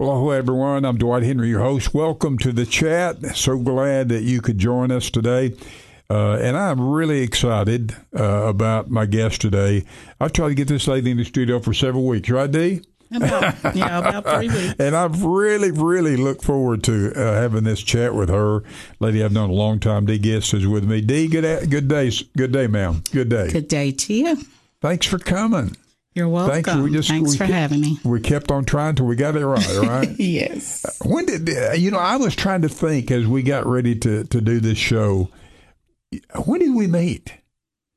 Hello, 0.00 0.30
everyone. 0.30 0.84
I'm 0.84 0.96
Dwight 0.96 1.24
Henry, 1.24 1.48
your 1.48 1.58
host. 1.58 1.92
Welcome 1.92 2.38
to 2.38 2.52
the 2.52 2.64
chat. 2.64 3.20
So 3.34 3.58
glad 3.58 4.10
that 4.10 4.22
you 4.22 4.40
could 4.40 4.56
join 4.56 4.92
us 4.92 5.10
today. 5.10 5.56
Uh, 6.08 6.34
and 6.36 6.56
I'm 6.56 6.80
really 6.80 7.20
excited 7.22 7.96
uh, 8.16 8.44
about 8.46 8.90
my 8.90 9.06
guest 9.06 9.40
today. 9.40 9.82
I've 10.20 10.32
tried 10.32 10.50
to 10.50 10.54
get 10.54 10.68
this 10.68 10.86
lady 10.86 11.10
in 11.10 11.16
the 11.16 11.24
studio 11.24 11.58
for 11.58 11.74
several 11.74 12.06
weeks, 12.06 12.30
right, 12.30 12.48
Dee? 12.48 12.82
About, 13.12 13.74
yeah, 13.74 13.98
about 13.98 14.24
three 14.36 14.46
weeks. 14.68 14.76
and 14.78 14.94
I've 14.94 15.24
really, 15.24 15.72
really 15.72 16.16
looked 16.16 16.44
forward 16.44 16.84
to 16.84 17.12
uh, 17.16 17.32
having 17.32 17.64
this 17.64 17.82
chat 17.82 18.14
with 18.14 18.28
her. 18.28 18.62
Lady 19.00 19.24
I've 19.24 19.32
known 19.32 19.50
a 19.50 19.54
long 19.54 19.80
time. 19.80 20.06
Dee 20.06 20.20
Gist 20.20 20.54
is 20.54 20.64
with 20.64 20.84
me. 20.84 21.00
Dee, 21.00 21.26
good, 21.26 21.68
good 21.68 21.88
day. 21.88 22.12
Good 22.36 22.52
day, 22.52 22.68
ma'am. 22.68 23.02
Good 23.10 23.30
day. 23.30 23.50
Good 23.50 23.66
day 23.66 23.90
to 23.90 24.14
you. 24.14 24.38
Thanks 24.80 25.06
for 25.06 25.18
coming. 25.18 25.74
You're 26.14 26.28
welcome. 26.28 26.62
Thanks, 26.62 26.82
we 26.82 26.90
just, 26.90 27.08
Thanks 27.08 27.30
we 27.30 27.36
for 27.36 27.44
kept, 27.44 27.54
having 27.54 27.80
me. 27.80 27.98
We 28.02 28.20
kept 28.20 28.50
on 28.50 28.64
trying 28.64 28.96
till 28.96 29.06
we 29.06 29.14
got 29.14 29.36
it 29.36 29.46
right, 29.46 29.78
right? 29.78 30.10
yes. 30.18 30.84
When 31.04 31.26
did 31.26 31.48
uh, 31.48 31.72
you 31.72 31.90
know? 31.90 31.98
I 31.98 32.16
was 32.16 32.34
trying 32.34 32.62
to 32.62 32.68
think 32.68 33.10
as 33.10 33.26
we 33.26 33.42
got 33.42 33.66
ready 33.66 33.94
to 33.96 34.24
to 34.24 34.40
do 34.40 34.58
this 34.60 34.78
show. 34.78 35.30
When 36.44 36.60
did 36.60 36.74
we 36.74 36.86
meet? 36.86 37.34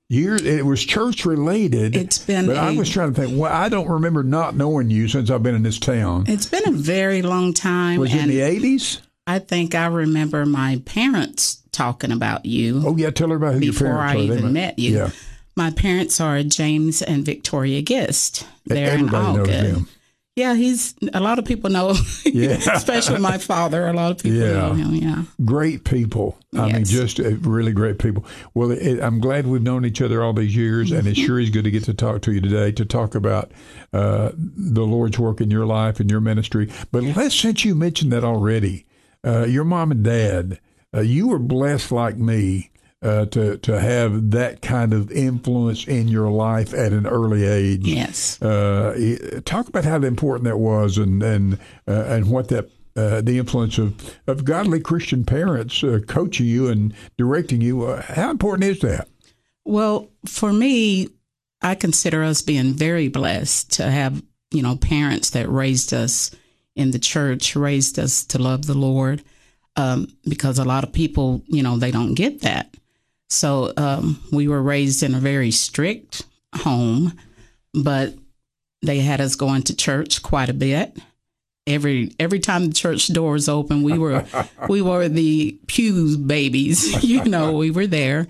Years. 0.09 0.43
It 0.43 0.65
was 0.65 0.83
church 0.83 1.25
related. 1.25 1.95
It's 1.95 2.17
been. 2.17 2.47
But 2.47 2.57
a, 2.57 2.59
I 2.59 2.75
was 2.75 2.89
trying 2.89 3.13
to 3.13 3.21
think. 3.21 3.39
Well, 3.39 3.51
I 3.51 3.69
don't 3.69 3.87
remember 3.87 4.23
not 4.23 4.55
knowing 4.55 4.89
you 4.89 5.07
since 5.07 5.29
I've 5.29 5.41
been 5.41 5.55
in 5.55 5.63
this 5.63 5.79
town. 5.79 6.25
It's 6.27 6.47
been 6.47 6.67
a 6.67 6.73
very 6.73 7.21
long 7.21 7.53
time. 7.53 7.99
Was 7.99 8.13
it 8.13 8.21
in 8.21 8.27
the 8.27 8.41
eighties? 8.41 9.01
I 9.25 9.39
think 9.39 9.73
I 9.73 9.85
remember 9.85 10.45
my 10.45 10.81
parents 10.85 11.63
talking 11.71 12.11
about 12.11 12.45
you. 12.45 12.83
Oh 12.85 12.97
yeah, 12.97 13.11
tell 13.11 13.29
her 13.29 13.37
about 13.37 13.53
who 13.53 13.61
before 13.61 13.87
your 13.87 13.97
parents 13.97 14.31
I 14.31 14.35
even 14.35 14.53
met 14.53 14.77
you. 14.77 14.97
Yeah, 14.97 15.09
My 15.55 15.69
parents 15.71 16.19
are 16.21 16.41
James 16.43 17.01
and 17.01 17.25
Victoria 17.25 17.81
Gist. 17.81 18.47
They're 18.65 18.93
in 18.95 19.05
everybody 19.13 19.37
knows 19.37 19.47
Allgood. 19.47 19.87
Yeah, 20.37 20.53
he's 20.55 20.95
a 21.13 21.19
lot 21.19 21.39
of 21.39 21.45
people 21.45 21.69
know. 21.69 21.93
Yeah. 22.25 22.51
especially 22.73 23.19
my 23.19 23.37
father. 23.37 23.85
A 23.87 23.93
lot 23.93 24.11
of 24.11 24.17
people 24.19 24.39
Yeah. 24.39 24.53
know 24.53 24.73
him. 24.73 24.95
Yeah. 24.95 25.23
Great 25.43 25.83
people. 25.83 26.37
I 26.57 26.71
mean, 26.71 26.85
just 26.85 27.19
uh, 27.19 27.31
really 27.41 27.73
great 27.73 27.99
people. 27.99 28.25
Well, 28.53 28.71
it, 28.71 29.01
I'm 29.01 29.19
glad 29.19 29.45
we've 29.45 29.61
known 29.61 29.83
each 29.85 30.01
other 30.01 30.23
all 30.23 30.31
these 30.31 30.55
years, 30.55 30.91
and 30.91 31.05
it 31.05 31.17
Mm-hmm. 31.17 31.25
sure 31.25 31.39
is 31.39 31.49
good 31.49 31.65
to 31.65 31.71
get 31.71 31.83
to 31.83 31.93
talk 31.93 32.21
to 32.21 32.31
you 32.31 32.39
today 32.39 32.71
to 32.71 32.85
talk 32.85 33.13
about 33.13 33.51
uh, 33.91 34.31
the 34.37 34.83
Lord's 34.85 35.19
work 35.19 35.41
in 35.41 35.51
your 35.51 35.65
life 35.65 35.99
and 35.99 36.09
your 36.09 36.21
ministry. 36.21 36.69
But 36.93 37.03
let's, 37.03 37.35
since 37.35 37.65
you 37.65 37.75
mentioned 37.75 38.13
that 38.13 38.23
already, 38.23 38.85
uh, 39.25 39.45
your 39.45 39.65
mom 39.65 39.91
and 39.91 40.03
dad, 40.03 40.59
uh, 40.95 41.01
you 41.01 41.27
were 41.27 41.39
blessed 41.39 41.91
like 41.91 42.15
me. 42.17 42.70
Uh, 43.03 43.25
to 43.25 43.57
to 43.57 43.79
have 43.79 44.29
that 44.29 44.61
kind 44.61 44.93
of 44.93 45.11
influence 45.11 45.87
in 45.87 46.07
your 46.07 46.29
life 46.29 46.71
at 46.71 46.93
an 46.93 47.07
early 47.07 47.45
age, 47.45 47.87
Yes. 47.87 48.39
uh, 48.43 49.41
talk 49.43 49.67
about 49.67 49.85
how 49.85 49.95
important 50.03 50.43
that 50.43 50.59
was, 50.59 50.99
and 50.99 51.23
and 51.23 51.55
uh, 51.87 52.03
and 52.07 52.29
what 52.29 52.49
that 52.49 52.69
uh, 52.95 53.19
the 53.21 53.39
influence 53.39 53.79
of, 53.79 53.95
of 54.27 54.45
godly 54.45 54.79
Christian 54.79 55.25
parents 55.25 55.83
uh, 55.83 55.99
coaching 56.07 56.45
you 56.45 56.67
and 56.67 56.93
directing 57.17 57.59
you. 57.61 57.85
Uh, 57.85 58.03
how 58.03 58.29
important 58.29 58.65
is 58.69 58.81
that? 58.81 59.07
Well, 59.65 60.11
for 60.27 60.53
me, 60.53 61.07
I 61.63 61.73
consider 61.73 62.23
us 62.23 62.43
being 62.43 62.73
very 62.73 63.07
blessed 63.07 63.71
to 63.77 63.89
have, 63.89 64.21
you 64.51 64.61
know, 64.61 64.75
parents 64.75 65.31
that 65.31 65.49
raised 65.49 65.91
us 65.91 66.29
in 66.75 66.91
the 66.91 66.99
church, 66.99 67.55
raised 67.55 67.97
us 67.97 68.23
to 68.25 68.37
love 68.37 68.67
the 68.67 68.77
Lord, 68.77 69.23
um, 69.75 70.07
because 70.29 70.59
a 70.59 70.65
lot 70.65 70.83
of 70.83 70.93
people, 70.93 71.41
you 71.47 71.63
know, 71.63 71.77
they 71.77 71.89
don't 71.91 72.13
get 72.13 72.41
that. 72.41 72.75
So 73.31 73.71
um, 73.77 74.21
we 74.31 74.49
were 74.49 74.61
raised 74.61 75.03
in 75.03 75.15
a 75.15 75.19
very 75.19 75.51
strict 75.51 76.25
home, 76.53 77.17
but 77.73 78.13
they 78.81 78.99
had 78.99 79.21
us 79.21 79.35
going 79.35 79.63
to 79.63 79.75
church 79.75 80.21
quite 80.21 80.49
a 80.49 80.53
bit. 80.53 80.97
Every 81.65 82.13
every 82.19 82.39
time 82.39 82.67
the 82.67 82.73
church 82.73 83.07
doors 83.07 83.47
open, 83.47 83.83
we 83.83 83.97
were 83.97 84.25
we 84.69 84.81
were 84.81 85.07
the 85.07 85.57
pew 85.67 86.17
babies. 86.17 87.03
you 87.05 87.23
know, 87.23 87.53
we 87.53 87.71
were 87.71 87.87
there. 87.87 88.27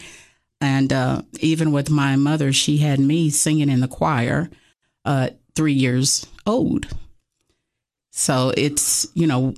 And 0.59 0.93
uh, 0.93 1.23
even 1.39 1.71
with 1.71 1.89
my 1.89 2.15
mother, 2.15 2.53
she 2.53 2.77
had 2.77 2.99
me 2.99 3.31
singing 3.31 3.69
in 3.69 3.79
the 3.79 3.87
choir, 3.87 4.51
uh, 5.03 5.29
three 5.55 5.73
years 5.73 6.27
old. 6.45 6.85
So 8.11 8.53
it's 8.55 9.07
you 9.15 9.25
know 9.25 9.55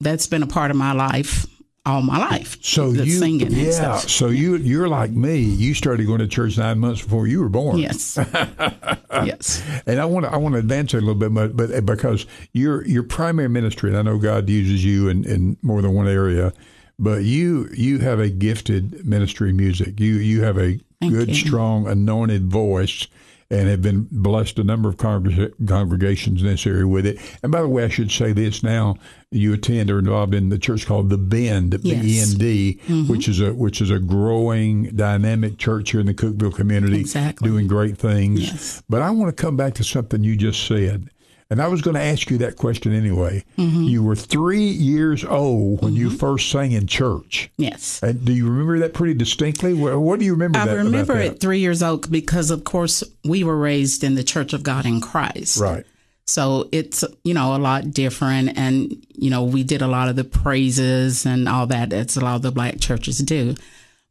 that's 0.00 0.26
been 0.26 0.42
a 0.42 0.46
part 0.46 0.70
of 0.70 0.76
my 0.76 0.92
life 0.92 1.46
all 1.86 2.02
my 2.02 2.18
life. 2.18 2.56
So 2.62 2.92
the 2.92 3.04
you, 3.04 3.18
singing 3.18 3.46
and 3.48 3.52
yeah. 3.52 3.96
So 3.96 4.28
you 4.28 4.56
you're 4.56 4.88
like 4.88 5.10
me. 5.10 5.38
You 5.38 5.74
started 5.74 6.06
going 6.06 6.20
to 6.20 6.26
church 6.26 6.56
nine 6.56 6.78
months 6.78 7.02
before 7.02 7.26
you 7.26 7.40
were 7.40 7.48
born. 7.48 7.78
Yes, 7.78 8.18
yes, 9.12 9.62
And 9.86 10.00
I 10.00 10.04
want 10.04 10.24
to 10.26 10.32
I 10.32 10.36
want 10.36 10.54
to 10.54 10.58
advance 10.58 10.94
it 10.94 10.98
a 10.98 11.00
little 11.00 11.14
bit, 11.14 11.34
but, 11.34 11.56
but 11.56 11.84
because 11.84 12.26
your 12.52 12.86
your 12.86 13.02
primary 13.02 13.48
ministry, 13.48 13.90
and 13.90 13.98
I 13.98 14.02
know 14.02 14.18
God 14.18 14.48
uses 14.48 14.84
you 14.84 15.08
in, 15.08 15.24
in 15.24 15.56
more 15.62 15.82
than 15.82 15.92
one 15.94 16.08
area, 16.08 16.52
but 16.98 17.24
you 17.24 17.68
you 17.74 17.98
have 17.98 18.18
a 18.18 18.30
gifted 18.30 19.04
ministry 19.04 19.52
music. 19.52 20.00
You 20.00 20.14
you 20.14 20.42
have 20.42 20.58
a 20.58 20.78
Thank 21.00 21.12
good, 21.12 21.28
you. 21.28 21.34
strong, 21.34 21.86
anointed 21.86 22.46
voice, 22.50 23.06
and 23.50 23.68
have 23.68 23.82
been 23.82 24.08
blessed 24.10 24.58
a 24.58 24.64
number 24.64 24.88
of 24.88 24.96
congreg- 24.96 25.52
congregations 25.68 26.40
in 26.42 26.48
this 26.48 26.66
area 26.66 26.86
with 26.88 27.06
it. 27.06 27.18
And 27.42 27.52
by 27.52 27.60
the 27.60 27.68
way, 27.68 27.84
I 27.84 27.88
should 27.88 28.10
say 28.10 28.32
this 28.32 28.62
now: 28.62 28.96
you 29.30 29.52
attend 29.52 29.90
or 29.90 29.98
involved 29.98 30.34
in 30.34 30.48
the 30.48 30.58
church 30.58 30.86
called 30.86 31.10
the 31.10 31.18
Bend, 31.18 31.82
B 31.82 31.92
E. 31.92 32.20
N 32.20 32.28
D, 32.38 32.80
Mm-hmm. 32.86 33.08
which 33.10 33.28
is 33.28 33.40
a 33.40 33.52
which 33.52 33.80
is 33.80 33.90
a 33.90 33.98
growing, 33.98 34.84
dynamic 34.96 35.58
church 35.58 35.90
here 35.90 36.00
in 36.00 36.06
the 36.06 36.14
Cookeville 36.14 36.54
community, 36.54 37.00
Exactly. 37.00 37.48
doing 37.48 37.66
great 37.66 37.96
things. 37.98 38.40
Yes. 38.42 38.82
But 38.88 39.02
I 39.02 39.10
want 39.10 39.34
to 39.36 39.42
come 39.42 39.56
back 39.56 39.74
to 39.74 39.84
something 39.84 40.22
you 40.24 40.36
just 40.36 40.66
said. 40.66 41.10
And 41.54 41.62
I 41.62 41.68
was 41.68 41.82
going 41.82 41.94
to 41.94 42.02
ask 42.02 42.30
you 42.30 42.38
that 42.38 42.56
question 42.56 42.92
anyway. 42.92 43.44
Mm-hmm. 43.56 43.84
You 43.84 44.02
were 44.02 44.16
three 44.16 44.58
years 44.58 45.24
old 45.24 45.84
when 45.84 45.92
you 45.94 46.10
first 46.10 46.50
sang 46.50 46.72
in 46.72 46.88
church. 46.88 47.48
yes. 47.56 48.02
And 48.02 48.24
do 48.24 48.32
you 48.32 48.48
remember 48.48 48.80
that 48.80 48.92
pretty 48.92 49.14
distinctly? 49.14 49.72
What, 49.72 50.18
do 50.18 50.24
you 50.24 50.32
remember? 50.32 50.58
I 50.58 50.64
remember 50.72 51.12
at 51.12 51.38
three 51.38 51.60
years 51.60 51.80
old 51.80 52.10
because, 52.10 52.50
of 52.50 52.64
course, 52.64 53.04
we 53.22 53.44
were 53.44 53.56
raised 53.56 54.02
in 54.02 54.16
the 54.16 54.24
Church 54.24 54.52
of 54.52 54.64
God 54.64 54.84
in 54.84 55.00
Christ. 55.00 55.60
Right. 55.60 55.86
So 56.26 56.68
it's, 56.72 57.04
you 57.22 57.34
know, 57.34 57.54
a 57.54 57.58
lot 57.58 57.92
different. 57.92 58.58
And, 58.58 59.06
you 59.14 59.30
know, 59.30 59.44
we 59.44 59.62
did 59.62 59.80
a 59.80 59.86
lot 59.86 60.08
of 60.08 60.16
the 60.16 60.24
praises 60.24 61.24
and 61.24 61.48
all 61.48 61.68
that. 61.68 61.90
That's 61.90 62.16
a 62.16 62.20
lot 62.20 62.34
of 62.34 62.42
the 62.42 62.50
black 62.50 62.80
churches 62.80 63.18
do. 63.18 63.54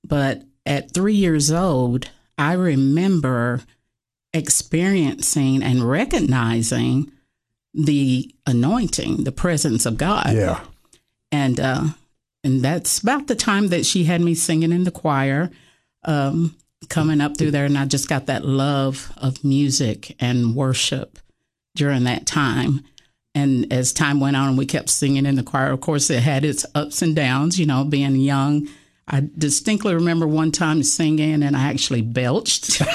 But 0.08 0.44
at 0.66 0.94
three 0.94 1.16
years 1.16 1.52
old, 1.52 2.10
I 2.38 2.54
remember 2.54 3.64
experiencing 4.34 5.62
and 5.62 5.84
recognizing 5.84 7.12
the 7.74 8.34
anointing, 8.46 9.24
the 9.24 9.32
presence 9.32 9.86
of 9.86 9.98
God. 9.98 10.34
Yeah. 10.34 10.64
And, 11.32 11.60
uh, 11.60 11.86
and 12.44 12.62
that's 12.62 13.00
about 13.00 13.28
the 13.28 13.36
time 13.36 13.70
that 13.70 13.86
she 13.86 14.04
had 14.04 14.22
me 14.22 14.36
singing 14.36 14.72
in 14.72 14.84
the 14.84 14.92
choir, 14.92 15.50
um, 16.04 16.56
coming 16.90 17.22
up 17.22 17.38
through 17.38 17.52
there. 17.52 17.66
And 17.66 17.78
I 17.78 17.86
just 17.86 18.10
got 18.10 18.26
that 18.28 18.46
love 18.46 19.12
of 19.18 19.44
music 19.44 20.16
and 20.20 20.56
worship 20.56 21.18
during 21.76 22.04
that 22.04 22.26
time. 22.26 22.84
And 23.34 23.72
as 23.74 23.94
time 23.94 24.20
went 24.20 24.36
on, 24.36 24.58
we 24.58 24.66
kept 24.66 24.90
singing 24.90 25.26
in 25.26 25.36
the 25.36 25.44
choir. 25.44 25.72
Of 25.72 25.82
course, 25.82 26.10
it 26.10 26.22
had 26.22 26.46
its 26.46 26.66
ups 26.76 27.02
and 27.02 27.16
downs, 27.16 27.60
you 27.60 27.66
know, 27.66 27.84
being 27.84 28.16
young. 28.16 28.68
I 29.08 29.28
distinctly 29.38 29.94
remember 29.96 30.26
one 30.28 30.52
time 30.52 30.82
singing 30.84 31.44
and 31.44 31.58
I 31.58 31.64
actually 31.70 32.02
belched 32.02 32.80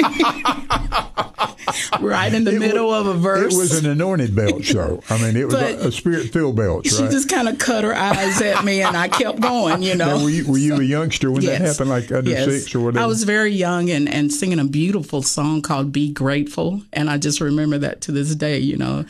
right 2.01 2.33
in 2.33 2.45
the 2.45 2.55
It 2.57 2.61
middle 2.61 2.89
wa- 2.89 3.01
of 3.01 3.07
a 3.07 3.15
verse. 3.15 3.55
It 3.55 3.59
was 3.59 3.85
an 3.85 3.91
anointed 3.91 4.35
belch, 4.35 4.71
though. 4.71 5.03
I 5.11 5.21
mean, 5.21 5.37
it 5.37 5.45
was 5.45 5.55
But 5.55 5.75
a, 5.75 5.89
a 5.89 5.93
spirit 5.93 6.33
filled 6.33 6.57
belch, 6.57 6.87
she 6.89 7.03
right? 7.03 7.11
just 7.11 7.29
kind 7.29 7.47
of 7.49 7.59
cut 7.59 7.85
her 7.85 7.95
eyes 7.95 8.41
at 8.41 8.65
me 8.65 8.81
and 8.83 8.97
I 8.97 9.09
kept 9.09 9.41
going, 9.41 9.83
you 9.83 9.95
know. 9.97 10.17
now, 10.17 10.23
were, 10.25 10.31
you, 10.31 10.51
were 10.51 10.57
you 10.59 10.77
a 10.77 10.83
youngster 10.83 11.31
when 11.31 11.45
that 11.45 11.61
happened, 11.61 11.91
like 11.91 12.11
under 12.11 12.31
Yes. 12.31 12.45
six 12.47 12.75
or 12.75 12.81
whatever? 12.81 13.05
I 13.05 13.07
was 13.07 13.25
very 13.25 13.53
young 13.53 13.91
and, 13.91 14.09
and 14.09 14.33
singing 14.33 14.59
a 14.61 14.65
beautiful 14.65 15.21
song 15.23 15.61
called 15.63 15.93
Be 15.93 16.11
Grateful. 16.11 16.83
And 16.93 17.11
I 17.11 17.19
just 17.19 17.41
remember 17.41 17.77
that 17.79 18.01
to 18.03 18.13
this 18.13 18.35
day, 18.35 18.59
you 18.59 18.77
know. 18.79 19.05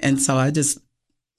And 0.00 0.20
so 0.20 0.36
I 0.36 0.50
just, 0.50 0.78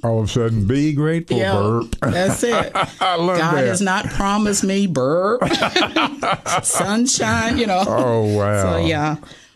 All 0.04 0.20
of 0.20 0.26
a 0.26 0.28
sudden, 0.28 0.68
be 0.68 0.92
grateful, 0.94 1.40
burp. 1.40 1.96
that's 2.02 2.44
it. 2.44 2.72
I 3.02 3.16
love 3.16 3.38
God 3.38 3.56
that. 3.56 3.66
has 3.68 3.82
not 3.82 4.06
promised 4.08 4.64
me 4.64 4.86
burp, 4.86 5.42
sunshine, 6.64 7.58
you 7.58 7.68
know. 7.68 7.84
oh, 7.88 8.38
wow. 8.38 8.62
So, 8.62 8.86
yeah. 8.86 9.16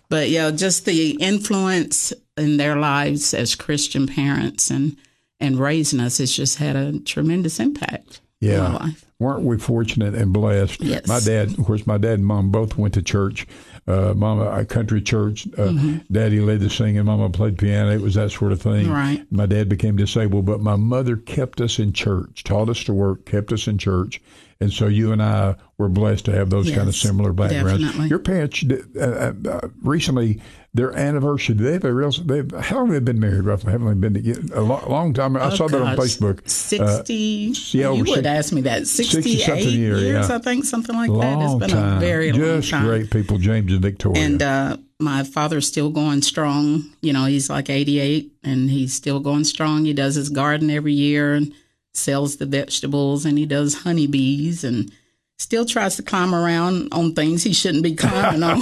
But, 0.09 0.29
yeah, 0.29 0.51
just 0.51 0.85
the 0.85 1.11
influence 1.19 2.13
in 2.38 2.57
their 2.57 2.77
lives 2.77 3.33
as 3.33 3.55
Christian 3.55 4.07
parents 4.07 4.69
and, 4.71 4.95
and 5.39 5.59
raising 5.59 5.99
us 5.99 6.19
has 6.19 6.31
just 6.31 6.57
had 6.59 6.75
a 6.75 6.99
tremendous 6.99 7.59
impact 7.59 8.21
Yeah. 8.39 8.89
weren't 9.19 9.44
we 9.44 9.57
fortunate 9.57 10.15
and 10.15 10.31
blessed? 10.31 10.79
Yes. 10.81 11.07
My 11.07 11.19
dad, 11.19 11.57
of 11.59 11.65
course, 11.65 11.85
my 11.85 11.97
dad 11.97 12.13
and 12.13 12.25
mom 12.25 12.51
both 12.51 12.77
went 12.77 12.94
to 12.94 13.01
church. 13.01 13.45
Uh, 13.87 14.13
mama, 14.13 14.49
a 14.51 14.65
country 14.65 15.01
church. 15.01 15.47
Uh, 15.57 15.67
Mm-hmm. 15.69 15.97
Daddy 16.11 16.39
led 16.41 16.59
the 16.59 16.69
singing. 16.69 17.05
Mama 17.05 17.29
played 17.29 17.57
piano. 17.57 17.91
It 17.91 18.01
was 18.01 18.15
that 18.15 18.31
sort 18.31 18.51
of 18.51 18.61
thing. 18.61 18.89
Right. 18.91 19.25
My 19.31 19.45
dad 19.45 19.69
became 19.69 19.95
disabled, 19.95 20.45
but 20.45 20.59
my 20.59 20.75
mother 20.75 21.15
kept 21.15 21.61
us 21.61 21.79
in 21.79 21.93
church, 21.93 22.43
taught 22.43 22.67
us 22.69 22.83
to 22.85 22.93
work, 22.93 23.25
kept 23.25 23.51
us 23.53 23.67
in 23.67 23.77
church. 23.77 24.21
And 24.59 24.73
so 24.73 24.87
you 24.87 25.11
and 25.11 25.21
I 25.21 25.55
were 25.77 25.87
blessed 25.87 26.25
to 26.25 26.31
have 26.31 26.49
those 26.49 26.71
kind 26.71 26.87
of 26.89 26.95
similar 26.95 27.31
backgrounds. 27.31 27.83
definitely. 27.83 28.07
Your 28.07 28.17
parents 28.19 28.63
uh, 28.99 28.99
uh, 29.45 29.49
uh, 29.49 29.67
recently 29.83 30.41
their 30.73 30.91
anniversary. 30.97 31.53
They 31.55 31.73
have 31.73 31.83
a 31.85 31.93
real? 31.93 32.09
They've, 32.11 32.51
how 32.61 32.77
long 32.77 32.87
have 32.91 32.95
they 33.05 33.11
been 33.11 33.19
married? 33.19 33.43
Roughly, 33.43 33.71
haven't 33.71 33.87
they 33.87 33.93
been 33.93 34.15
together? 34.15 34.55
a 34.55 34.61
long, 34.61 34.89
long 34.89 35.13
time? 35.13 35.37
I 35.37 35.51
Oh, 35.51 35.55
saw 35.55 35.67
that 35.67 35.79
on 35.79 35.95
gosh. 35.95 36.05
Facebook. 36.17 36.39
Uh, 36.39 36.49
60 36.49 37.77
yeah, 37.77 37.91
you 37.91 37.99
would 38.03 38.07
six- 38.15 38.27
ask 38.27 38.51
me 38.53 38.61
that 38.61 38.87
68 38.87 39.39
60-something 39.41 39.69
year, 39.69 39.97
years 39.97 40.27
yeah. 40.29 40.35
i 40.35 40.39
think 40.39 40.65
something 40.65 40.95
like 40.95 41.09
that 41.09 41.15
long 41.15 41.43
it's 41.43 41.55
been 41.59 41.69
time. 41.69 41.97
a 41.97 41.99
very 41.99 42.31
long 42.31 42.41
Just 42.61 42.69
time 42.71 42.85
great 42.85 43.09
people, 43.11 43.37
James 43.37 43.71
and 43.77 43.83
Victoria. 43.85 44.21
and 44.24 44.41
uh, 44.41 44.77
my 45.00 45.24
father's 45.24 45.68
still 45.68 45.89
going 45.89 46.21
strong 46.21 46.83
you 47.01 47.13
know 47.13 47.25
he's 47.25 47.50
like 47.50 47.69
88 47.69 48.31
and 48.44 48.69
he's 48.69 48.94
still 48.94 49.19
going 49.19 49.44
strong 49.44 49.85
he 49.85 49.94
does 49.94 50.15
his 50.15 50.29
garden 50.29 50.69
every 50.69 50.94
year 50.94 51.33
and 51.33 51.53
sells 51.94 52.38
the 52.38 52.45
vegetables 52.45 53.25
and 53.25 53.38
he 53.38 53.45
does 53.45 53.74
honeybees 53.83 54.63
and 54.63 54.91
still 55.39 55.65
tries 55.65 55.95
to 55.95 56.01
climb 56.03 56.33
around 56.33 56.88
on 56.91 57.13
things 57.13 57.44
he 57.44 57.53
shouldn't 57.53 57.83
be 57.83 57.95
climbing 57.95 58.41
on 58.44 58.59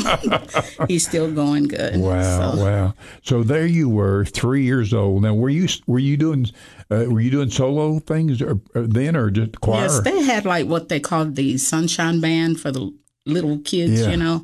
he's 0.89 1.07
still 1.07 1.31
going 1.31 1.63
good 1.63 1.97
Wow, 1.99 2.51
So- 2.55 2.63
wow! 2.65 2.93
So 3.23 3.43
there 3.43 3.65
you 3.65 3.87
were, 3.89 4.25
three 4.25 4.63
years 4.63 4.93
old. 4.93 5.23
Now, 5.23 5.33
were 5.33 5.49
you 5.49 5.67
were 5.87 5.99
you 5.99 6.17
doing 6.17 6.47
uh, 6.91 7.05
were 7.07 7.21
you 7.21 7.31
doing 7.31 7.49
solo 7.49 7.99
things 7.99 8.41
or, 8.41 8.59
or 8.75 8.85
then, 8.87 9.15
or 9.15 9.31
just 9.31 9.59
choir? 9.61 9.83
Yes, 9.83 10.01
they 10.01 10.21
had 10.23 10.45
like 10.45 10.67
what 10.67 10.89
they 10.89 10.99
called 10.99 11.35
the 11.35 11.57
sunshine 11.57 12.19
band 12.21 12.59
for 12.59 12.71
the 12.71 12.93
little 13.25 13.57
kids, 13.59 14.01
Yeah. 14.01 14.09
you 14.11 14.17
know. 14.17 14.43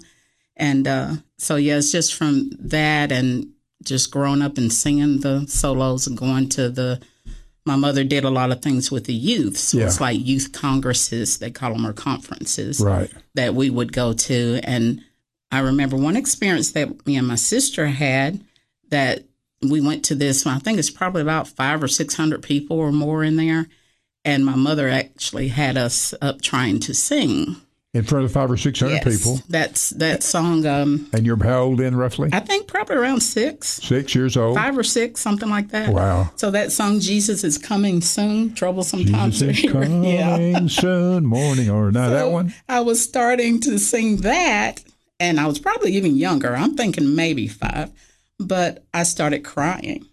And 0.62 0.88
uh, 0.88 1.16
so 1.40 1.58
yeah, 1.58 1.78
it's 1.78 1.92
just 1.92 2.14
from 2.14 2.52
that 2.60 3.12
and 3.12 3.48
just 3.84 4.12
growing 4.12 4.44
up 4.44 4.58
and 4.60 4.72
singing 4.72 5.20
the 5.22 5.46
solos 5.48 6.08
and 6.08 6.16
going 6.18 6.48
to 6.50 6.70
the. 6.70 7.02
My 7.66 7.76
mother 7.76 8.04
did 8.04 8.24
a 8.24 8.30
lot 8.30 8.52
of 8.52 8.62
things 8.62 8.90
with 8.92 9.06
the 9.06 9.14
youth, 9.14 9.56
so 9.58 9.78
Yeah. 9.78 9.86
it's 9.86 10.02
like 10.02 10.20
youth 10.26 10.52
congresses 10.52 11.38
they 11.38 11.52
call 11.52 11.74
them 11.74 11.86
or 11.86 11.94
conferences 11.94 12.80
right. 12.80 13.12
that 13.36 13.54
we 13.54 13.70
would 13.70 13.94
go 13.94 14.14
to. 14.14 14.60
And 14.64 15.02
I 15.52 15.60
remember 15.60 15.96
one 15.96 16.16
experience 16.16 16.72
that 16.72 17.06
me 17.06 17.18
and 17.18 17.28
my 17.28 17.36
sister 17.36 17.88
had 17.88 18.44
that 18.90 19.26
we 19.62 19.80
went 19.80 20.04
to 20.06 20.16
this, 20.16 20.46
I 20.48 20.58
think 20.58 20.80
it's 20.80 20.90
probably 20.90 21.22
about 21.22 21.48
five 21.48 21.84
or 21.84 21.88
600 21.88 22.42
people 22.42 22.80
or 22.80 22.92
more 22.92 23.24
in 23.24 23.36
there. 23.36 23.68
And 24.26 24.44
my 24.44 24.56
mother 24.56 24.90
actually 24.90 25.50
had 25.50 25.78
us 25.78 26.16
up 26.22 26.42
trying 26.42 26.80
to 26.82 26.94
sing. 26.96 27.58
In 27.94 28.04
front 28.04 28.24
of 28.24 28.32
five 28.32 28.50
or 28.50 28.56
six 28.56 28.80
hundred 28.80 29.04
Yes, 29.06 29.18
people, 29.18 29.42
That's 29.50 29.90
that 29.92 30.24
song. 30.24 30.66
Um, 30.66 31.10
and 31.12 31.26
you're 31.26 31.36
how 31.44 31.64
old 31.64 31.80
then, 31.80 31.94
roughly? 31.94 32.30
I 32.32 32.40
think 32.40 32.66
probably 32.68 32.96
around 32.96 33.20
six, 33.20 33.68
Six 33.68 34.16
years 34.16 34.38
old. 34.38 34.56
five 34.56 34.78
or 34.78 34.84
six, 34.84 35.20
something 35.20 35.50
like 35.50 35.72
that. 35.72 35.90
Wow. 35.90 36.32
So 36.38 36.52
that 36.52 36.72
song, 36.72 37.02
Jesus 37.02 37.44
is 37.44 37.58
coming 37.58 38.00
soon, 38.00 38.54
troublesome 38.54 39.04
times 39.04 39.40
Jesus 39.40 39.66
is 39.66 39.72
coming 39.74 40.06
Yeah. 40.06 40.68
soon, 40.68 41.26
morning 41.26 41.70
or 41.70 41.92
night. 41.92 42.10
that 42.12 42.32
one. 42.32 42.54
I 42.70 42.80
was 42.80 43.02
starting 43.04 43.60
to 43.62 43.78
sing 43.78 44.18
that, 44.22 44.82
and 45.20 45.38
I 45.38 45.46
was 45.46 45.60
probably 45.60 45.92
even 45.98 46.16
younger. 46.16 46.56
I'm 46.56 46.78
thinking 46.78 47.14
maybe 47.14 47.50
five, 47.50 47.92
but 48.40 48.86
I 48.94 49.04
started 49.04 49.44
crying. 49.44 50.06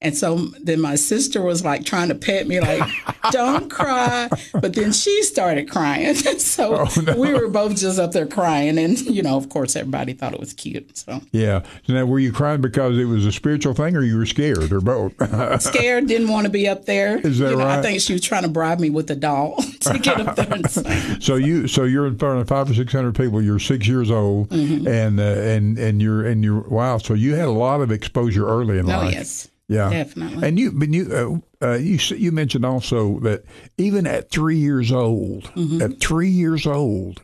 And 0.00 0.16
so 0.16 0.36
then 0.62 0.80
my 0.80 0.94
sister 0.94 1.42
was 1.42 1.64
like 1.64 1.84
trying 1.84 2.06
to 2.06 2.14
pet 2.14 2.46
me, 2.46 2.60
like, 2.60 2.88
don't 3.32 3.68
cry. 3.68 4.28
But 4.52 4.74
then 4.74 4.92
she 4.92 5.24
started 5.24 5.68
crying. 5.68 6.14
so 6.38 6.86
Oh, 6.86 7.00
no. 7.00 7.16
we 7.16 7.32
were 7.34 7.48
both 7.48 7.74
just 7.76 7.98
up 7.98 8.12
there 8.12 8.26
crying. 8.26 8.78
And, 8.78 8.96
you 9.00 9.24
know, 9.24 9.36
of 9.36 9.48
course, 9.48 9.74
everybody 9.74 10.12
thought 10.12 10.34
it 10.34 10.38
was 10.38 10.52
cute. 10.52 10.96
So 10.96 11.20
Yeah. 11.32 11.64
Now, 11.88 12.04
were 12.04 12.20
you 12.20 12.32
crying 12.32 12.60
because 12.60 12.96
it 12.96 13.06
was 13.06 13.26
a 13.26 13.32
spiritual 13.32 13.74
thing, 13.74 13.96
or 13.96 14.02
you 14.02 14.16
were 14.16 14.26
scared, 14.26 14.70
or 14.72 14.80
both? 14.80 15.14
scared, 15.62 16.06
didn't 16.06 16.28
want 16.28 16.44
to 16.46 16.50
be 16.52 16.68
up 16.68 16.84
there. 16.84 17.18
Is 17.18 17.38
that 17.40 17.50
you 17.50 17.56
know, 17.56 17.64
right? 17.64 17.80
I 17.80 17.82
think 17.82 18.00
she 18.00 18.12
was 18.12 18.22
trying 18.22 18.42
to 18.44 18.48
bribe 18.48 18.78
me 18.78 18.90
with 18.90 19.10
a 19.10 19.16
doll 19.16 19.56
to 19.80 19.98
get 19.98 20.20
up 20.20 20.36
there 20.36 20.52
and 20.52 20.70
sing. 20.70 21.20
so 21.20 21.34
you, 21.34 21.66
so 21.66 21.82
you're 21.82 22.06
in 22.06 22.16
front 22.18 22.40
of 22.40 22.46
five 22.46 22.70
or 22.70 22.74
six 22.74 22.92
hundred 22.92 23.16
people. 23.16 23.42
You're 23.42 23.58
six 23.58 23.88
years 23.88 24.12
old, 24.12 24.50
Mm-hmm. 24.50 24.86
and 24.86 25.18
uh, 25.18 25.22
and 25.24 25.76
and 25.76 26.00
you're 26.00 26.24
and 26.24 26.44
you're 26.44 26.60
wow. 26.68 26.98
So 26.98 27.14
you 27.14 27.34
had 27.34 27.48
a 27.48 27.50
lot 27.50 27.80
of 27.80 27.90
exposure 27.90 28.46
early 28.46 28.78
in 28.78 28.84
Oh, 28.88 28.98
life. 28.98 29.12
yes. 29.12 29.48
Yeah, 29.68 29.90
Definitely. 29.90 30.48
And 30.48 30.58
you, 30.58 30.72
but 30.72 30.88
you, 30.88 31.42
uh, 31.62 31.66
uh, 31.66 31.74
you, 31.76 31.98
you 32.16 32.32
mentioned 32.32 32.64
also 32.64 33.18
that 33.20 33.44
even 33.76 34.06
at 34.06 34.30
three 34.30 34.56
years 34.56 34.90
old, 34.90 35.44
Mm-hmm. 35.54 35.82
at 35.82 36.00
three 36.00 36.30
years 36.30 36.66
old, 36.66 37.22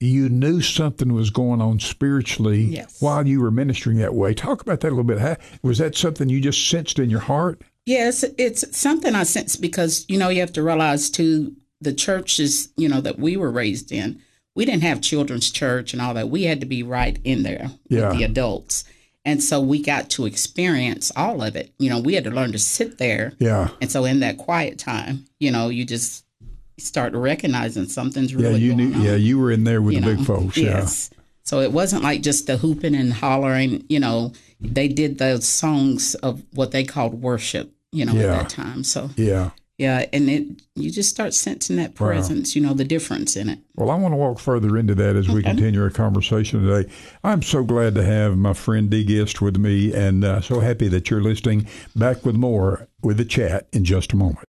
you 0.00 0.28
knew 0.28 0.60
something 0.60 1.12
was 1.14 1.30
going 1.30 1.60
on 1.62 1.78
spiritually 1.78 2.62
Yes. 2.64 3.00
while 3.00 3.26
you 3.26 3.40
were 3.40 3.50
ministering 3.50 3.98
that 3.98 4.14
way. 4.14 4.34
Talk 4.34 4.60
about 4.62 4.80
that 4.80 4.88
a 4.88 4.90
little 4.90 5.04
bit. 5.04 5.18
How, 5.20 5.36
was 5.62 5.78
that 5.78 5.96
something 5.96 6.28
you 6.28 6.40
just 6.40 6.68
sensed 6.68 6.98
in 6.98 7.08
your 7.08 7.20
heart? 7.20 7.62
Yes, 7.86 8.24
it's 8.36 8.76
something 8.76 9.14
I 9.14 9.22
sense 9.22 9.54
because 9.56 10.04
you 10.08 10.18
know 10.18 10.28
you 10.28 10.40
have 10.40 10.52
to 10.54 10.62
realize 10.62 11.08
too 11.08 11.54
the 11.80 11.92
churches 11.92 12.68
you 12.76 12.88
know 12.88 13.00
that 13.00 13.18
we 13.18 13.36
were 13.36 13.50
raised 13.50 13.92
in. 13.92 14.20
We 14.56 14.64
didn't 14.64 14.82
have 14.82 15.00
children's 15.02 15.50
church 15.52 15.92
and 15.92 16.02
all 16.02 16.14
that. 16.14 16.28
We 16.30 16.42
had 16.44 16.60
to 16.60 16.66
be 16.66 16.82
right 16.82 17.18
in 17.22 17.42
there 17.44 17.70
Yeah. 17.88 18.08
with 18.08 18.18
the 18.18 18.24
adults, 18.24 18.84
and 19.26 19.42
so 19.42 19.60
we 19.60 19.82
got 19.82 20.08
to 20.10 20.24
experience 20.24 21.12
all 21.16 21.42
of 21.42 21.54
it. 21.56 21.72
You 21.78 21.90
know, 21.90 22.00
we 22.00 22.14
had 22.14 22.24
to 22.24 22.30
learn 22.30 22.52
to 22.52 22.58
sit 22.58 22.96
there, 22.96 23.34
Yeah, 23.38 23.68
and 23.82 23.90
so 23.92 24.04
in 24.06 24.20
that 24.20 24.38
quiet 24.38 24.78
time, 24.78 25.26
you 25.38 25.50
know, 25.50 25.68
you 25.68 25.84
just 25.84 26.24
start 26.78 27.12
recognizing 27.14 27.86
something's 27.88 28.32
yeah. 28.32 28.38
really 28.40 28.60
You 28.60 28.74
going 28.74 28.90
knew. 28.90 28.96
on 28.96 29.02
Yeah, 29.02 29.16
you 29.16 29.38
were 29.38 29.50
in 29.50 29.64
there 29.64 29.82
with 29.82 29.94
you 29.94 30.00
the 30.00 30.06
know. 30.06 30.16
big 30.16 30.26
folks. 30.26 30.56
Yeah. 30.56 30.64
Yes. 30.78 31.10
So 31.42 31.60
it 31.60 31.72
wasn't 31.72 32.02
like 32.02 32.22
just 32.22 32.46
the 32.46 32.56
hooping 32.58 32.94
and 32.94 33.12
hollering, 33.12 33.84
you 33.88 34.00
know, 34.00 34.32
they 34.60 34.88
did 34.88 35.18
those 35.18 35.46
songs 35.46 36.14
of 36.16 36.42
what 36.52 36.72
they 36.72 36.84
called 36.84 37.14
worship, 37.22 37.72
you 37.92 38.04
know, 38.04 38.12
Yeah. 38.14 38.20
at 38.24 38.40
that 38.40 38.48
time. 38.50 38.84
So 38.84 39.10
Yeah. 39.16 39.50
Yeah, 39.78 40.06
and 40.12 40.30
it 40.30 40.46
you 40.74 40.90
just 40.90 41.10
start 41.10 41.34
sensing 41.34 41.76
that 41.76 42.00
Wow. 42.00 42.08
presence, 42.08 42.56
you 42.56 42.62
know, 42.62 42.72
the 42.72 42.84
difference 42.84 43.36
in 43.36 43.50
it. 43.50 43.58
Well, 43.74 43.90
I 43.90 43.96
want 43.96 44.12
to 44.12 44.16
walk 44.16 44.38
further 44.38 44.76
into 44.78 44.94
that 44.94 45.16
as 45.16 45.28
we 45.28 45.42
continue 45.42 45.82
our 45.82 45.90
conversation 45.90 46.62
today. 46.66 46.90
I'm 47.22 47.42
so 47.42 47.62
glad 47.62 47.94
to 47.96 48.04
have 48.04 48.38
my 48.38 48.54
friend 48.54 48.88
Dee 48.88 49.04
Gist 49.04 49.42
with 49.42 49.58
me, 49.58 49.92
and 49.92 50.24
uh, 50.24 50.40
so 50.40 50.60
happy 50.60 50.88
that 50.88 51.10
you're 51.10 51.22
listening. 51.22 51.66
Back 51.94 52.24
with 52.24 52.36
more 52.36 52.88
with 53.02 53.18
the 53.18 53.24
chat 53.26 53.68
in 53.72 53.84
just 53.84 54.12
a 54.12 54.16
moment. 54.16 54.46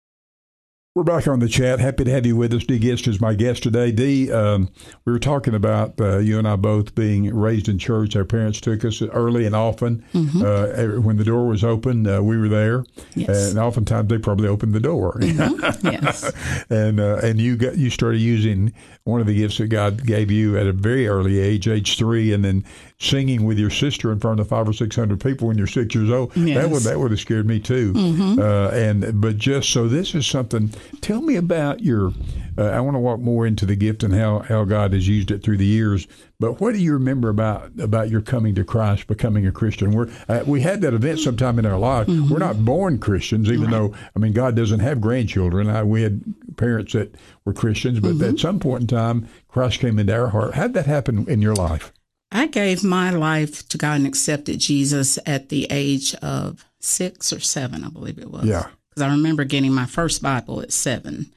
We're 0.97 1.03
back 1.03 1.27
on 1.27 1.37
the 1.37 1.47
chat. 1.47 1.79
Happy 1.79 2.05
to 2.05 2.11
have 2.11 2.25
you 2.25 2.35
with 2.35 2.51
us. 2.55 2.63
Dee 2.63 2.79
Gist 2.79 3.07
is 3.07 3.21
my 3.21 3.35
guest 3.35 3.61
today. 3.61 3.91
Dee, 3.91 4.31
um, 4.31 4.67
we 5.05 5.13
were 5.13 5.19
talking 5.19 5.53
about 5.53 6.01
uh, 6.01 6.17
you 6.17 6.39
and 6.39 6.47
I 6.47 6.55
both 6.55 6.95
being 6.95 7.35
raised 7.35 7.69
in 7.69 7.77
church. 7.77 8.15
Our 8.15 8.25
parents 8.25 8.59
took 8.59 8.83
us 8.83 8.99
early 9.03 9.45
and 9.45 9.55
often. 9.55 10.03
Uh, 10.15 10.99
when 10.99 11.17
the 11.17 11.23
door 11.23 11.45
was 11.45 11.63
open, 11.63 12.07
uh, 12.07 12.23
we 12.23 12.35
were 12.35 12.49
there, 12.49 12.83
Yes. 13.13 13.51
and 13.51 13.59
oftentimes 13.59 14.09
they 14.09 14.17
probably 14.17 14.47
opened 14.47 14.73
the 14.73 14.79
door. 14.79 15.19
yes. 15.21 16.31
and 16.71 16.99
uh, 16.99 17.17
and 17.21 17.39
you 17.39 17.57
got 17.57 17.77
you 17.77 17.91
started 17.91 18.17
using 18.17 18.73
one 19.03 19.21
of 19.21 19.27
the 19.27 19.35
gifts 19.35 19.59
that 19.59 19.67
God 19.67 20.03
gave 20.03 20.31
you 20.31 20.57
at 20.57 20.65
a 20.65 20.73
very 20.73 21.07
early 21.07 21.37
age, 21.37 21.67
age 21.67 21.95
three, 21.99 22.33
and 22.33 22.43
then 22.43 22.65
singing 22.99 23.45
with 23.45 23.59
your 23.59 23.69
sister 23.69 24.11
in 24.11 24.19
front 24.19 24.39
of 24.39 24.47
five 24.47 24.67
or 24.67 24.73
six 24.73 24.95
hundred 24.95 25.21
people 25.21 25.47
when 25.47 25.59
you're 25.59 25.67
six 25.67 25.93
years 25.93 26.09
old. 26.09 26.35
Yes. 26.35 26.57
That 26.63 26.71
would 26.71 26.81
that 26.81 26.99
would 26.99 27.11
have 27.11 27.19
scared 27.19 27.45
me 27.45 27.59
too. 27.59 27.93
Uh, 28.39 28.69
and 28.69 29.21
but 29.21 29.37
just 29.37 29.69
so 29.69 29.87
this 29.87 30.15
is 30.15 30.25
something. 30.25 30.73
Tell 31.01 31.21
me 31.21 31.35
about 31.35 31.81
your. 31.81 32.11
Uh, 32.57 32.63
I 32.63 32.79
want 32.79 32.95
to 32.95 32.99
walk 32.99 33.19
more 33.19 33.45
into 33.45 33.65
the 33.65 33.75
gift 33.75 34.03
and 34.03 34.13
how 34.13 34.39
how 34.39 34.63
God 34.65 34.93
has 34.93 35.07
used 35.07 35.29
it 35.29 35.43
through 35.43 35.57
the 35.57 35.65
years. 35.65 36.07
But 36.39 36.59
what 36.59 36.73
do 36.73 36.79
you 36.79 36.93
remember 36.93 37.29
about 37.29 37.71
about 37.79 38.09
your 38.09 38.21
coming 38.21 38.55
to 38.55 38.63
Christ, 38.63 39.07
becoming 39.07 39.45
a 39.45 39.51
Christian? 39.51 39.91
We're 39.91 40.09
uh, 40.27 40.43
we 40.45 40.61
had 40.61 40.81
that 40.81 40.93
event 40.93 41.19
sometime 41.19 41.59
in 41.59 41.65
our 41.65 41.77
life. 41.77 42.07
We're 42.07 42.39
not 42.39 42.63
born 42.65 42.99
Christians, 42.99 43.49
even 43.51 43.69
though 43.69 43.93
I 44.15 44.19
mean 44.19 44.33
God 44.33 44.55
doesn't 44.55 44.79
have 44.79 45.01
grandchildren. 45.01 45.69
I, 45.69 45.83
we 45.83 46.01
had 46.01 46.23
parents 46.57 46.93
that 46.93 47.15
were 47.45 47.53
Christians, 47.53 47.99
but 47.99 48.19
at 48.21 48.39
some 48.39 48.59
point 48.59 48.81
in 48.81 48.87
time, 48.87 49.27
Christ 49.47 49.79
came 49.79 49.99
into 49.99 50.15
our 50.15 50.29
heart. 50.29 50.55
How 50.55 50.63
did 50.63 50.73
that 50.73 50.85
happen 50.85 51.27
in 51.29 51.41
your 51.41 51.55
life? 51.55 51.91
I 52.31 52.47
gave 52.47 52.83
my 52.83 53.11
life 53.11 53.67
to 53.69 53.77
God 53.77 53.97
and 53.97 54.07
accepted 54.07 54.59
Jesus 54.59 55.17
at 55.25 55.49
the 55.49 55.67
age 55.69 56.13
of 56.15 56.65
six 56.79 57.31
or 57.31 57.39
seven, 57.39 57.83
I 57.83 57.89
believe 57.89 58.17
it 58.17 58.29
was. 58.29 58.45
Yeah. 58.45 58.67
Because 58.97 59.09
I 59.11 59.15
remember 59.15 59.43
getting 59.43 59.73
my 59.73 59.85
first 59.85 60.23
Bible 60.23 60.59
at 60.61 60.73
seven. 60.73 61.31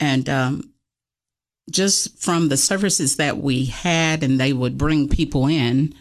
And 0.00 0.28
um, 0.28 0.72
just 1.70 2.18
from 2.18 2.48
the 2.48 2.56
services 2.56 3.18
that 3.18 3.38
we 3.38 3.66
had, 3.66 4.24
and 4.24 4.40
they 4.40 4.52
would 4.52 4.76
bring 4.76 5.08
people 5.08 5.46
in, 5.46 5.94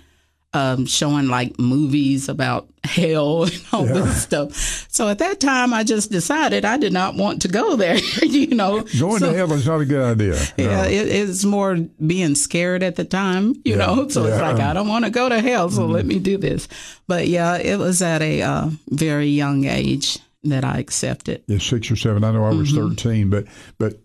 um, 0.54 0.88
showing 0.88 1.27
like 1.27 1.60
movies 1.60 2.30
about 2.30 2.68
hell 2.84 3.44
and 3.44 3.62
all 3.72 3.86
this 3.86 4.24
stuff. 4.24 4.88
So 4.89 5.08
at 5.10 5.20
that 5.20 5.39
time, 5.39 5.72
I 5.72 5.84
just 5.84 6.10
decided 6.12 6.66
I 6.66 6.77
did 6.77 6.94
not 6.94 7.13
want 7.13 7.44
to 7.44 7.48
go 7.48 7.75
there, 7.84 7.98
you 8.25 8.48
know. 8.56 8.82
Going 9.00 9.20
So- 9.20 9.32
to 9.32 9.38
hell 9.38 9.54
is 9.54 9.68
not 9.68 9.82
a 9.82 9.86
good 9.86 10.01
idea. 10.04 10.39
yeah, 10.58 10.82
No. 10.82 10.84
it, 10.86 11.08
it's 11.10 11.46
more 11.46 11.75
being 11.75 12.34
scared 12.34 12.82
at 12.82 12.96
the 12.96 13.06
time, 13.06 13.50
you 13.66 13.74
Yeah, 13.74 13.86
know. 13.86 14.08
So 14.10 14.25
it's 14.25 14.42
like 14.42 14.60
I 14.60 14.74
don't 14.74 14.88
want 14.88 15.06
to 15.06 15.12
go 15.12 15.30
to 15.30 15.42
hell, 15.42 15.70
so 15.70 15.86
let 15.86 16.08
me 16.08 16.18
do 16.18 16.38
this. 16.39 16.68
But 17.08 17.27
yeah, 17.27 17.58
it 17.58 17.77
was 17.77 18.01
at 18.01 18.24
a 18.24 18.42
uh, 18.42 18.70
very 18.89 19.27
young 19.27 19.66
age 19.66 20.18
that 20.44 20.63
I 20.63 20.77
accepted. 20.79 21.44
yeah, 21.48 21.58
six 21.58 21.89
or 21.91 21.96
seven. 21.96 22.24
I 22.24 22.32
know 22.32 22.46
I 22.46 22.50
was 22.53 22.72
Mm-hmm. 22.72 22.89
thirteen, 22.89 23.29
but 23.29 23.46
but 23.77 23.96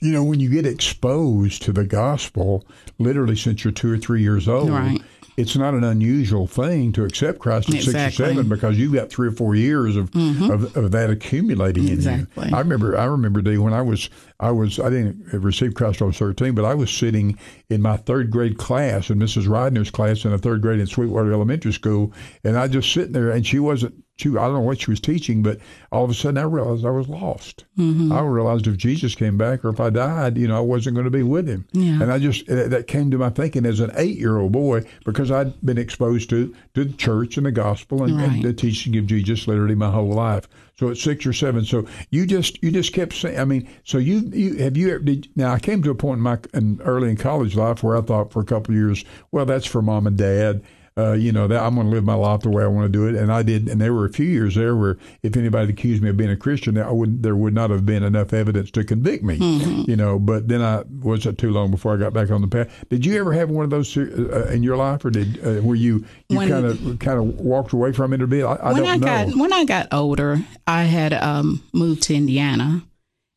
you 0.00 0.12
know, 0.12 0.24
when 0.24 0.40
you 0.40 0.50
get 0.50 0.66
exposed 0.66 1.62
to 1.62 1.72
the 1.72 1.84
gospel, 1.84 2.66
literally 2.98 3.36
since 3.36 3.64
you're 3.64 3.72
two 3.72 3.90
or 3.92 3.96
three 3.98 4.20
years 4.22 4.48
old, 4.48 4.68
Right. 4.70 5.00
it's 5.38 5.56
not 5.56 5.72
an 5.72 5.82
unusual 5.84 6.46
thing 6.46 6.92
to 6.92 7.04
accept 7.04 7.38
Christ 7.38 7.68
at 7.70 7.82
six 7.82 7.94
or 7.94 8.10
seven 8.10 8.48
because 8.48 8.76
you've 8.78 8.92
got 8.92 9.08
three 9.10 9.28
or 9.28 9.32
four 9.32 9.54
years 9.54 9.96
of 9.96 10.14
of, 10.14 10.76
of 10.76 10.90
that 10.92 11.08
accumulating 11.10 11.88
in 11.88 12.00
you. 12.02 12.26
I 12.36 12.58
remember, 12.58 12.98
I 12.98 13.04
remember, 13.06 13.40
Dee, 13.40 13.56
when 13.56 13.72
I 13.72 13.80
was, 13.82 14.10
I 14.40 14.50
was, 14.50 14.78
I 14.78 14.90
didn't 14.90 15.32
receive 15.32 15.74
Christ 15.74 15.98
till 15.98 16.06
I 16.06 16.08
was 16.08 16.18
thirteen, 16.18 16.54
but 16.54 16.64
I 16.66 16.74
was 16.74 16.90
sitting 16.90 17.38
in 17.70 17.80
my 17.80 17.96
third 17.96 18.30
grade 18.30 18.58
class 18.58 19.08
in 19.10 19.18
Mrs. 19.18 19.48
Ridner's 19.48 19.90
class 19.90 20.24
in 20.26 20.32
a 20.32 20.38
third 20.38 20.60
grade 20.60 20.80
in 20.80 20.86
Sweetwater 20.86 21.32
Elementary 21.32 21.72
School, 21.72 22.12
and 22.42 22.58
I 22.58 22.68
just 22.68 22.92
sitting 22.92 23.12
there, 23.12 23.30
and 23.30 23.46
she 23.46 23.58
wasn't. 23.58 24.03
She, 24.16 24.28
I 24.28 24.32
don't 24.46 24.54
know 24.54 24.60
what 24.60 24.80
she 24.80 24.90
was 24.90 25.00
teaching, 25.00 25.42
but 25.42 25.58
all 25.90 26.04
of 26.04 26.10
a 26.10 26.14
sudden 26.14 26.38
I 26.38 26.42
realized 26.42 26.84
I 26.84 26.90
was 26.90 27.08
lost. 27.08 27.64
Mm-hmm. 27.76 28.12
I 28.12 28.20
realized 28.20 28.68
if 28.68 28.76
Jesus 28.76 29.16
came 29.16 29.36
back 29.36 29.64
or 29.64 29.70
if 29.70 29.80
I 29.80 29.90
died, 29.90 30.38
you 30.38 30.46
know, 30.46 30.56
I 30.56 30.60
wasn't 30.60 30.94
going 30.94 31.06
to 31.06 31.10
be 31.10 31.24
with 31.24 31.48
him. 31.48 31.66
Yeah. 31.72 32.00
And 32.00 32.12
I 32.12 32.20
just 32.20 32.48
eh, 32.48 32.54
that 32.54 32.70
that 32.70 32.86
came 32.86 33.10
to 33.10 33.18
my 33.18 33.30
thinking 33.30 33.66
as 33.66 33.80
an 33.80 33.90
eight-year-old 33.96 34.52
boy 34.52 34.84
because 35.04 35.32
I'd 35.32 35.60
been 35.62 35.78
exposed 35.78 36.30
to 36.30 36.54
to 36.74 36.84
the 36.84 36.92
church 36.92 37.36
and 37.36 37.46
the 37.46 37.52
gospel 37.52 38.04
and, 38.04 38.20
and 38.20 38.42
the 38.42 38.52
teaching 38.52 38.96
of 38.96 39.06
Jesus 39.06 39.48
literally 39.48 39.74
my 39.74 39.90
whole 39.90 40.12
life. 40.12 40.48
So 40.76 40.90
at 40.90 40.96
six 40.96 41.26
or 41.26 41.32
seven, 41.32 41.64
so 41.64 41.86
you 42.10 42.26
just 42.26 42.62
you 42.62 42.70
just 42.70 42.92
kept 42.92 43.14
saying. 43.14 43.38
I 43.38 43.44
mean, 43.44 43.68
so 43.84 43.98
you 43.98 44.20
you 44.32 44.56
have 44.58 44.76
you 44.76 44.90
ever 44.90 45.00
did 45.00 45.28
now? 45.34 45.52
I 45.52 45.58
came 45.58 45.82
to 45.82 45.90
a 45.90 45.94
point 45.94 46.18
in 46.18 46.22
my 46.22 46.38
in 46.52 46.80
early 46.82 47.10
in 47.10 47.16
college 47.16 47.56
life 47.56 47.82
where 47.82 47.96
I 47.96 48.00
thought 48.00 48.32
for 48.32 48.40
a 48.40 48.44
couple 48.44 48.74
of 48.74 48.78
years, 48.78 49.04
well, 49.32 49.44
that's 49.44 49.66
for 49.66 49.82
mom 49.82 50.06
and 50.06 50.16
dad. 50.16 50.62
Uh, 50.96 51.12
you 51.12 51.32
know 51.32 51.48
that 51.48 51.60
I'm 51.60 51.74
going 51.74 51.88
to 51.88 51.92
live 51.92 52.04
my 52.04 52.14
life 52.14 52.42
the 52.42 52.50
way 52.50 52.62
I 52.62 52.68
want 52.68 52.84
to 52.84 52.88
do 52.88 53.08
it, 53.08 53.20
and 53.20 53.32
I 53.32 53.42
did. 53.42 53.68
And 53.68 53.80
there 53.80 53.92
were 53.92 54.04
a 54.04 54.12
few 54.12 54.26
years 54.26 54.54
there 54.54 54.76
where 54.76 54.96
if 55.24 55.36
anybody 55.36 55.72
accused 55.72 56.00
me 56.00 56.10
of 56.10 56.16
being 56.16 56.30
a 56.30 56.36
Christian, 56.36 56.78
I 56.78 56.92
would 56.92 57.24
there 57.24 57.34
would 57.34 57.52
not 57.52 57.70
have 57.70 57.84
been 57.84 58.04
enough 58.04 58.32
evidence 58.32 58.70
to 58.72 58.84
convict 58.84 59.24
me. 59.24 59.36
Mm-hmm. 59.38 59.90
You 59.90 59.96
know, 59.96 60.20
but 60.20 60.46
then 60.46 60.62
I 60.62 60.84
wasn't 61.02 61.38
too 61.38 61.50
long 61.50 61.72
before 61.72 61.94
I 61.94 61.96
got 61.96 62.12
back 62.12 62.30
on 62.30 62.42
the 62.42 62.46
path. 62.46 62.84
Did 62.90 63.04
you 63.04 63.18
ever 63.18 63.32
have 63.32 63.50
one 63.50 63.64
of 63.64 63.70
those 63.70 63.96
uh, 63.96 64.50
in 64.52 64.62
your 64.62 64.76
life, 64.76 65.04
or 65.04 65.10
did 65.10 65.44
uh, 65.44 65.62
where 65.62 65.74
you 65.74 66.04
you 66.28 66.38
kind 66.38 66.64
of 66.64 66.98
kind 67.00 67.18
of 67.18 67.40
walked 67.40 67.72
away 67.72 67.90
from 67.90 68.12
it 68.12 68.22
a 68.22 68.28
bit? 68.28 68.44
I, 68.44 68.54
I 68.54 68.72
when 68.72 68.86
I 68.86 68.96
know. 68.96 69.06
got 69.06 69.34
when 69.36 69.52
I 69.52 69.64
got 69.64 69.92
older, 69.92 70.44
I 70.68 70.84
had 70.84 71.12
um, 71.12 71.64
moved 71.72 72.04
to 72.04 72.14
Indiana, 72.14 72.84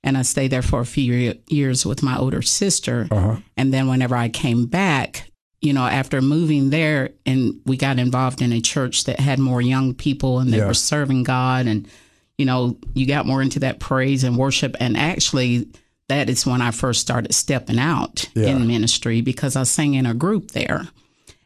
and 0.03 0.15
I 0.15 0.21
stayed 0.21 0.51
there 0.51 0.61
for 0.61 0.81
a 0.81 0.85
few 0.85 1.33
years 1.47 1.87
with 1.87 2.03
my 2.03 2.17
older 2.17 2.43
sister. 2.43 3.07
uh-huh. 3.09 3.37
And 3.55 3.73
then 3.73 3.87
whenever 3.87 4.15
I 4.15 4.29
came 4.29 4.67
back, 4.67 5.31
you 5.61 5.73
know, 5.73 5.85
after 5.85 6.21
moving 6.21 6.69
there, 6.69 7.09
and 7.25 7.59
we 7.65 7.77
got 7.77 7.97
involved 7.99 8.41
in 8.41 8.51
a 8.53 8.61
church 8.61 9.05
that 9.05 9.19
had 9.19 9.39
more 9.39 9.61
young 9.61 9.93
people, 9.93 10.39
and 10.39 10.53
they 10.53 10.57
Yeah. 10.57 10.67
were 10.67 10.73
serving 10.73 11.23
God, 11.23 11.65
and 11.67 11.87
you 12.37 12.45
know, 12.45 12.77
you 12.93 13.07
got 13.07 13.25
more 13.25 13.41
into 13.41 13.59
that 13.61 13.79
praise 13.79 14.23
and 14.23 14.37
worship, 14.37 14.75
and 14.79 14.95
actually. 14.97 15.67
That 16.09 16.29
is 16.29 16.45
when 16.45 16.61
I 16.61 16.71
first 16.71 17.01
started 17.01 17.33
stepping 17.33 17.77
out 17.79 18.29
Yeah. 18.33 18.55
in 18.55 18.65
ministry 18.65 19.19
because 19.19 19.57
I 19.57 19.63
sang 19.63 19.93
in 19.95 20.05
a 20.05 20.13
group 20.13 20.51
there 20.51 20.87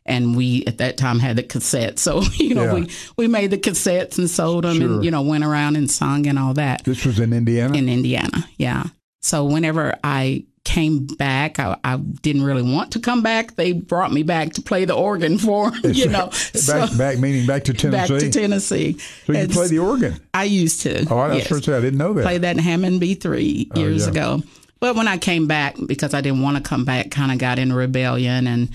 and 0.05 0.35
we 0.35 0.63
at 0.67 0.77
that 0.77 0.97
time 0.97 1.17
had 1.17 1.35
the 1.35 1.41
cassettes. 1.41 1.97
So 1.97 2.21
you 2.35 2.53
know 2.53 2.65
Yeah. 2.65 2.73
we 2.75 2.87
we 3.17 3.27
made 3.27 3.49
the 3.49 3.57
cassettes 3.57 4.19
and 4.19 4.29
sold 4.29 4.63
them, 4.65 4.77
Sure. 4.77 4.85
and 4.97 5.03
you 5.03 5.09
know 5.09 5.23
went 5.23 5.43
around 5.43 5.77
and 5.77 5.89
sung 5.89 6.27
and 6.27 6.37
all 6.37 6.53
that 6.53 6.83
This 6.83 7.03
was 7.05 7.17
in 7.19 7.33
Indiana. 7.33 7.75
in 7.75 7.89
Indiana. 7.89 8.47
Yeah. 8.59 8.83
So 9.23 9.43
whenever 9.45 9.97
I 10.03 10.43
came 10.71 11.05
back, 11.05 11.59
I, 11.59 11.77
I 11.83 11.97
didn't 11.97 12.43
really 12.43 12.61
want 12.63 12.91
to 12.93 12.99
come 12.99 13.21
back. 13.21 13.55
They 13.55 13.73
brought 13.73 14.11
me 14.13 14.23
back 14.23 14.53
to 14.53 14.61
play 14.61 14.85
the 14.85 14.93
organ 14.95 15.37
for 15.45 15.67
'em, 15.67 15.91
you 15.93 16.07
know. 16.07 16.29
So 16.31 16.73
back, 16.87 16.97
back 16.97 17.19
meaning 17.19 17.45
back 17.45 17.65
to 17.65 17.73
Tennessee. 17.73 18.13
back 18.13 18.19
to 18.21 18.29
Tennessee. 18.31 18.97
so 19.25 19.33
you 19.33 19.39
And 19.39 19.51
play 19.51 19.67
the 19.67 19.79
organ. 19.79 20.19
I 20.33 20.45
used 20.45 20.81
to. 20.83 21.05
Oh, 21.09 21.17
I, 21.17 21.35
yes 21.35 21.47
first 21.47 21.67
I 21.67 21.79
didn't 21.81 21.97
know 21.97 22.13
that. 22.13 22.23
played 22.23 22.41
that 22.43 22.55
in 22.57 22.63
Hammond 22.63 23.01
B3 23.01 23.77
years 23.77 24.03
yeah. 24.05 24.11
ago. 24.11 24.43
But 24.79 24.95
when 24.95 25.07
I 25.07 25.17
came 25.17 25.45
back, 25.47 25.75
because 25.85 26.13
I 26.13 26.21
didn't 26.21 26.41
want 26.41 26.57
to 26.57 26.63
come 26.63 26.85
back, 26.85 27.11
kind 27.11 27.31
of 27.31 27.37
got 27.37 27.59
in 27.59 27.71
rebellion 27.73 28.47
and 28.47 28.69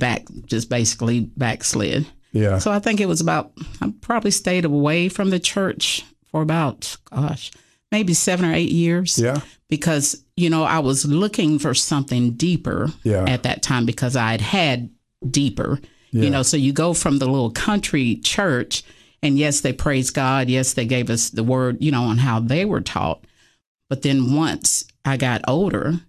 back, 0.00 0.24
just 0.46 0.68
basically 0.68 1.20
backslid. 1.36 2.06
yeah. 2.32 2.58
So 2.58 2.72
I 2.72 2.78
think 2.80 3.00
it 3.00 3.06
was 3.06 3.20
about, 3.20 3.52
I 3.80 3.92
probably 4.00 4.30
stayed 4.32 4.64
away 4.64 5.08
from 5.08 5.30
the 5.30 5.38
church 5.38 6.04
for 6.30 6.42
about, 6.42 6.96
gosh, 7.14 7.52
maybe 7.92 8.14
seven 8.14 8.44
or 8.46 8.52
eight 8.54 8.70
years. 8.72 9.18
yeah. 9.18 9.40
Because, 9.68 10.21
you 10.36 10.48
know, 10.50 10.64
I 10.64 10.78
was 10.78 11.04
looking 11.04 11.58
for 11.58 11.74
something 11.74 12.32
deeper 12.32 12.90
Yeah. 13.04 13.24
at 13.28 13.42
that 13.42 13.62
time 13.62 13.84
because 13.86 14.16
I 14.16 14.30
had 14.32 14.40
had 14.40 14.90
deeper. 15.30 15.78
Yeah. 16.10 16.22
You 16.24 16.30
know, 16.30 16.42
so 16.42 16.56
you 16.56 16.72
go 16.72 16.94
from 16.94 17.18
the 17.18 17.26
little 17.26 17.50
country 17.50 18.16
church, 18.16 18.82
and 19.22 19.38
yes, 19.38 19.60
they 19.60 19.72
praise 19.72 20.10
God. 20.10 20.48
Yes, 20.48 20.74
they 20.74 20.84
gave 20.86 21.08
us 21.10 21.30
the 21.30 21.44
word, 21.44 21.78
you 21.82 21.90
know, 21.90 22.04
on 22.04 22.18
how 22.18 22.40
they 22.40 22.64
were 22.64 22.80
taught. 22.80 23.24
But 23.88 24.02
then 24.02 24.34
once 24.34 24.84
I 25.04 25.16
got 25.16 25.42
older, 25.48 26.00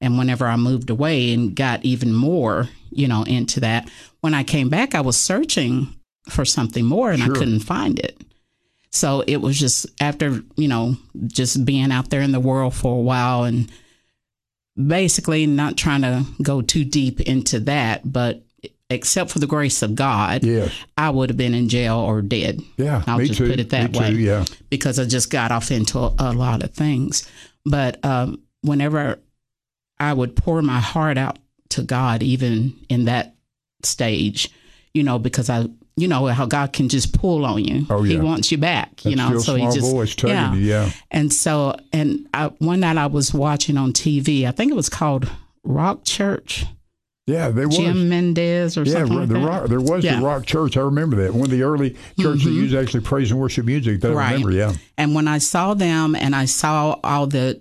and 0.00 0.16
whenever 0.16 0.46
I 0.46 0.56
moved 0.56 0.88
away 0.88 1.32
and 1.34 1.54
got 1.54 1.84
even 1.84 2.14
more, 2.14 2.68
you 2.90 3.06
know, 3.06 3.22
into 3.24 3.60
that, 3.60 3.88
when 4.22 4.32
I 4.34 4.44
came 4.44 4.68
back, 4.70 4.94
I 4.94 5.00
was 5.02 5.16
searching 5.18 5.94
for 6.28 6.44
something 6.46 6.84
more 6.86 7.10
and 7.10 7.22
Sure. 7.22 7.34
I 7.34 7.38
couldn't 7.38 7.60
find 7.60 7.98
it. 7.98 8.18
So 8.92 9.22
it 9.26 9.36
was 9.36 9.58
just 9.58 9.86
after, 10.00 10.40
you 10.56 10.68
know, 10.68 10.96
just 11.26 11.64
being 11.64 11.92
out 11.92 12.10
there 12.10 12.22
in 12.22 12.32
the 12.32 12.40
world 12.40 12.74
for 12.74 12.96
a 12.96 13.00
while 13.00 13.44
and 13.44 13.70
basically 14.76 15.46
not 15.46 15.76
trying 15.76 16.02
to 16.02 16.24
go 16.42 16.60
too 16.60 16.84
deep 16.84 17.20
into 17.20 17.60
that, 17.60 18.10
but 18.10 18.42
except 18.88 19.30
for 19.30 19.38
the 19.38 19.46
grace 19.46 19.82
of 19.82 19.94
God, 19.94 20.42
Yes. 20.42 20.72
I 20.98 21.10
would 21.10 21.30
have 21.30 21.36
been 21.36 21.54
in 21.54 21.68
jail 21.68 21.96
or 21.98 22.22
dead 22.22 22.60
Yeah. 22.76 23.04
I'll 23.06 23.20
just 23.20 23.38
too. 23.38 23.48
put 23.48 23.60
it 23.60 23.70
that 23.70 23.92
me 23.92 23.98
way. 23.98 24.10
Too, 24.10 24.18
yeah. 24.18 24.44
because 24.68 24.98
I 24.98 25.04
just 25.04 25.30
got 25.30 25.52
off 25.52 25.70
into 25.70 25.98
a, 25.98 26.14
a 26.18 26.32
lot 26.32 26.64
of 26.64 26.72
things. 26.72 27.28
But 27.64 28.04
um, 28.04 28.42
whenever 28.62 29.20
I 30.00 30.12
would 30.12 30.34
pour 30.34 30.60
my 30.62 30.80
heart 30.80 31.18
out 31.18 31.38
to 31.70 31.82
God, 31.82 32.22
even 32.22 32.74
in 32.88 33.04
that 33.04 33.36
stage, 33.84 34.50
you 34.92 35.04
know, 35.04 35.18
because 35.20 35.48
I, 35.48 35.66
you 36.00 36.08
know, 36.08 36.26
how 36.26 36.46
God 36.46 36.72
can 36.72 36.88
just 36.88 37.12
pull 37.18 37.44
on 37.44 37.64
you. 37.64 37.86
Oh, 37.90 38.02
He 38.02 38.16
wants 38.18 38.50
you 38.50 38.58
back, 38.58 39.04
you 39.04 39.16
That 39.16 39.30
know. 39.30 39.38
So 39.38 39.54
he 39.54 39.64
just, 39.70 40.22
yeah. 40.24 40.52
you. 40.54 40.60
Yeah. 40.60 40.90
And 41.10 41.32
so, 41.32 41.76
and 41.92 42.28
I, 42.34 42.46
one 42.58 42.80
night 42.80 42.96
I 42.96 43.06
was 43.06 43.34
watching 43.34 43.76
on 43.76 43.92
TV. 43.92 44.46
I 44.46 44.50
think 44.52 44.70
it 44.72 44.74
was 44.74 44.88
called 44.88 45.30
Rock 45.64 46.04
Church, 46.04 46.64
Yeah. 47.26 47.50
There 47.50 47.68
was. 47.68 47.76
Jim 47.76 48.08
Mendez 48.08 48.76
or 48.78 48.82
yeah, 48.84 48.92
something 48.94 49.16
like 49.18 49.28
the 49.28 49.34
that. 49.34 49.46
rock, 49.46 49.68
there 49.68 49.80
was 49.80 50.02
Yeah. 50.04 50.12
Mm-hmm. 50.12 50.20
the 50.22 50.26
rock 50.26 50.46
church. 50.46 50.76
I 50.76 50.80
remember 50.80 51.16
that 51.22 51.32
one 51.34 51.44
of 51.44 51.50
the 51.50 51.62
early 51.62 51.96
churches 52.18 52.44
that 52.44 52.50
used 52.50 52.74
actually 52.74 53.00
praise 53.02 53.30
and 53.30 53.38
worship 53.38 53.66
music. 53.66 54.00
That 54.00 54.12
I 54.12 54.14
Right. 54.14 54.30
remember. 54.32 54.52
Yeah, 54.52 54.72
And 54.98 55.14
when 55.14 55.28
I 55.28 55.38
saw 55.38 55.74
them 55.74 56.14
and 56.16 56.34
I 56.34 56.46
saw 56.46 56.98
all 57.04 57.26
the 57.26 57.60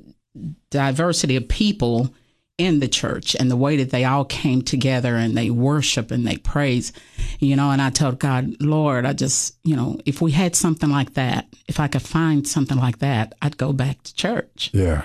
diversity 0.72 1.36
of 1.36 1.48
people 1.48 2.14
in 2.60 2.80
the 2.82 2.88
church 2.88 3.36
and 3.40 3.50
the 3.50 3.56
way 3.56 3.78
that 3.78 3.90
they 3.90 4.04
all 4.04 4.26
came 4.26 4.62
together 4.62 5.16
and 5.16 5.36
they 5.36 5.50
worship 5.50 6.12
and 6.12 6.28
they 6.28 6.38
praise, 6.38 6.92
you 7.40 7.56
know, 7.56 7.72
and 7.72 7.82
I 7.82 7.90
told 7.90 8.20
God, 8.20 8.56
Lord, 8.60 9.06
I 9.06 9.14
just, 9.14 9.56
you 9.64 9.76
know, 9.76 9.98
if 10.06 10.22
we 10.22 10.32
had 10.32 10.56
something 10.56 10.90
like 10.90 11.14
that, 11.14 11.48
if 11.68 11.80
I 11.80 11.88
could 11.88 12.02
find 12.02 12.46
something 12.48 12.78
like 12.78 13.00
that, 13.00 13.34
I'd 13.42 13.58
go 13.58 13.72
back 13.74 14.04
to 14.04 14.14
church. 14.14 14.70
yeah. 14.74 15.04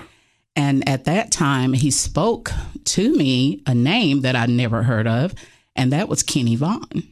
And 0.57 0.87
at 0.87 1.03
that 1.05 1.31
time, 1.31 1.73
he 1.73 1.91
spoke 1.91 2.49
to 2.85 3.13
me 3.17 3.61
a 3.65 3.73
name 3.75 4.21
that 4.21 4.35
I'd 4.37 4.49
never 4.49 4.83
heard 4.83 5.05
of, 5.07 5.33
and 5.75 5.91
that 5.91 6.07
was 6.07 6.23
Kenny 6.23 6.55
Vaughn, 6.55 7.03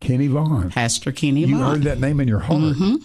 Kenny 0.00 0.26
Vaughn. 0.26 0.68
Pastor 0.70 1.10
Kenny 1.10 1.40
You 1.40 1.46
Vaughn. 1.46 1.58
You 1.58 1.64
heard 1.64 1.82
that 1.84 1.98
name 2.00 2.20
in 2.20 2.28
your 2.28 2.40
heart. 2.40 2.60
Mhm. 2.60 3.02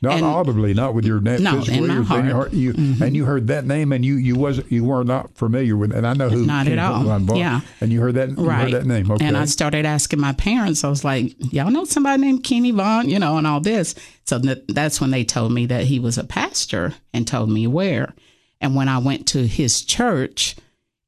Not 0.00 0.14
And- 0.14 0.24
audibly, 0.24 0.74
not 0.74 0.94
with 0.94 1.04
your 1.04 1.20
net 1.20 1.40
No, 1.40 1.60
in 1.62 1.86
my 1.86 1.94
your 1.94 2.04
heart. 2.04 2.52
Mm-hmm. 2.52 3.02
And 3.02 3.16
you 3.16 3.24
heard 3.24 3.48
that 3.48 3.66
name, 3.66 3.92
and 3.92 4.04
you 4.04 4.14
you 4.14 4.36
was 4.36 4.60
you 4.68 4.84
were 4.84 5.02
not 5.02 5.36
familiar 5.36 5.76
with, 5.76 5.92
and 5.92 6.06
I 6.06 6.14
know 6.14 6.28
who. 6.28 6.46
Not 6.46 6.68
at 6.68 6.78
all. 6.78 7.04
Was. 7.04 7.36
Yeah. 7.36 7.60
and 7.80 7.92
you 7.92 8.00
heard 8.00 8.14
that. 8.14 8.30
You 8.30 8.36
right. 8.36 8.62
heard 8.62 8.72
that 8.72 8.86
name. 8.86 9.10
Okay. 9.10 9.24
And 9.24 9.36
I 9.36 9.44
started 9.46 9.84
asking 9.84 10.20
my 10.20 10.32
parents. 10.34 10.84
I 10.84 10.88
was 10.88 11.04
like, 11.04 11.34
"Y'all 11.52 11.70
know 11.70 11.84
somebody 11.84 12.22
named 12.22 12.44
Kenny 12.44 12.70
Vaughn?" 12.70 13.08
You 13.08 13.18
know, 13.18 13.38
and 13.38 13.46
all 13.46 13.60
this. 13.60 13.96
So 14.24 14.38
th- 14.38 14.64
that's 14.68 15.00
when 15.00 15.10
they 15.10 15.24
told 15.24 15.50
me 15.52 15.66
that 15.66 15.84
he 15.84 15.98
was 15.98 16.16
a 16.16 16.24
pastor 16.24 16.94
and 17.12 17.26
told 17.26 17.50
me 17.50 17.66
where. 17.66 18.14
And 18.60 18.76
when 18.76 18.88
I 18.88 18.98
went 18.98 19.26
to 19.28 19.46
his 19.46 19.82
church, 19.82 20.56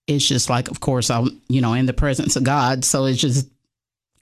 it's 0.07 0.27
just 0.27 0.49
like, 0.51 0.69
of 0.71 0.81
course, 0.81 1.11
I'm 1.11 1.41
you 1.49 1.61
know 1.61 1.75
in 1.75 1.87
the 1.87 1.93
presence 1.93 2.35
of 2.35 2.43
God. 2.43 2.85
So 2.85 3.05
it's 3.05 3.21
just 3.21 3.49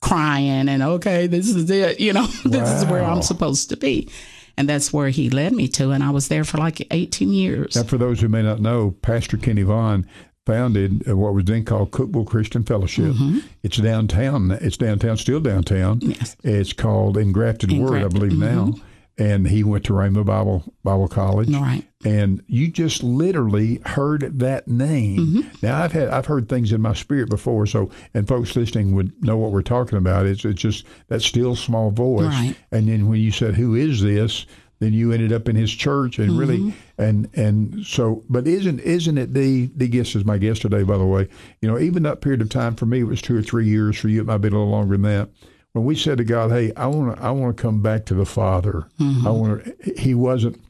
crying 0.01 0.69
and 0.69 0.83
okay, 0.83 1.27
this 1.27 1.49
is 1.49 1.71
it. 1.71 2.01
You 2.01 2.13
know, 2.13 2.27
this 2.45 2.69
is 2.71 2.85
where 2.85 3.03
I'm 3.03 3.23
supposed 3.23 3.71
to 3.71 3.77
be. 3.77 4.11
And 4.59 4.69
that's 4.69 4.93
where 4.93 5.09
he 5.09 5.31
led 5.31 5.53
me 5.53 5.69
to. 5.69 5.93
And 5.93 6.03
I 6.03 6.11
was 6.11 6.27
there 6.27 6.43
for 6.43 6.59
like 6.59 6.85
18 6.91 7.33
years. 7.33 7.77
Now, 7.77 7.85
for 7.85 7.97
those 7.97 8.21
who 8.21 8.29
may 8.29 8.43
not 8.43 8.61
know, 8.61 8.91
Pastor 9.03 9.37
Kenny 9.37 9.62
Vaughn 9.62 10.05
founded 10.47 11.09
uh, 11.09 11.17
what 11.17 11.33
was 11.33 11.45
then 11.45 11.65
called 11.65 11.93
Cookeville 11.93 12.27
Christian 12.27 12.65
Fellowship. 12.65 13.15
It's 13.62 13.77
downtown. 13.77 14.50
It's 14.50 14.77
downtown, 14.77 15.17
still 15.17 15.38
downtown. 15.41 16.00
Mm-hmm. 16.00 16.11
Yes. 16.11 16.37
It's 16.43 16.73
called 16.73 17.17
Engrafted, 17.17 17.71
Word, 17.71 18.03
I 18.03 18.07
Engrafted, 18.07 18.12
believe 18.15 18.38
now. 18.38 18.75
And 19.19 19.49
he 19.49 19.65
went 19.65 19.85
to 19.87 19.93
Rhema 19.93 20.25
Bible 20.25 20.73
Bible 20.85 21.09
College. 21.09 21.51
Right. 21.51 21.85
And 22.05 22.43
you 22.47 22.69
just 22.69 23.03
literally 23.03 23.81
heard 23.85 24.39
that 24.39 24.69
name. 24.69 25.19
Mm-hmm. 25.19 25.49
Now 25.61 25.83
I've 25.83 25.93
had 25.93 26.09
I've 26.09 26.27
heard 26.27 26.49
things 26.49 26.73
in 26.73 26.81
my 26.81 26.95
spirit 26.95 27.29
before, 27.29 27.67
so 27.67 27.91
and 28.15 28.29
folks 28.29 28.55
listening 28.55 28.95
would 28.95 29.13
know 29.25 29.37
what 29.37 29.51
we're 29.51 29.63
talking 29.63 29.99
about. 29.99 30.27
It's 30.27 30.45
it's 30.45 30.61
just 30.61 30.85
that 31.09 31.23
still 31.23 31.57
small 31.57 31.91
voice. 31.91 32.27
Right. 32.27 32.57
And 32.71 32.89
then 32.89 33.09
when 33.09 33.21
you 33.21 33.33
said, 33.33 33.55
"Who 33.55 33.75
is 33.75 34.03
this?" 34.03 34.47
then 34.81 34.93
you 34.93 35.13
ended 35.13 35.33
up 35.33 35.49
in 35.49 35.57
his 35.57 35.73
church 35.73 36.19
and 36.19 36.39
really 36.39 36.73
and 36.99 37.29
and 37.35 37.85
so 37.85 38.23
but 38.29 38.47
isn't 38.47 38.81
isn't 38.81 39.19
it 39.19 39.35
the 39.35 39.67
the 39.77 39.89
guest 39.89 40.15
is 40.15 40.25
my 40.25 40.39
guest 40.39 40.63
today 40.63 40.83
by 40.83 40.97
the 40.97 41.05
way 41.05 41.29
you 41.61 41.69
know 41.69 41.79
even 41.79 42.03
that 42.03 42.21
period 42.21 42.41
of 42.41 42.49
time 42.49 42.75
for 42.75 42.87
me 42.87 43.01
it 43.01 43.05
was 43.05 43.21
two 43.21 43.37
or 43.37 43.43
three 43.43 43.67
years 43.67 43.97
for 43.97 44.09
you 44.09 44.21
it 44.21 44.27
might 44.27 44.39
be 44.39 44.49
a 44.49 44.51
little 44.51 44.69
longer 44.69 44.97
than 44.97 45.03
that 45.03 45.29
when 45.73 45.85
we 45.85 45.95
said 45.95 46.19
to 46.19 46.25
God 46.25 46.51
hey 46.51 46.73
I 46.77 46.87
want 46.87 47.17
to 47.17 47.23
I 47.23 47.31
want 47.31 47.57
to 47.57 47.63
come 47.63 47.83
back 47.83 48.07
to 48.07 48.15
the 48.15 48.27
Father 48.27 48.89
I 49.01 49.31
want 49.31 49.67
he 49.99 50.15
wasn't 50.15 50.61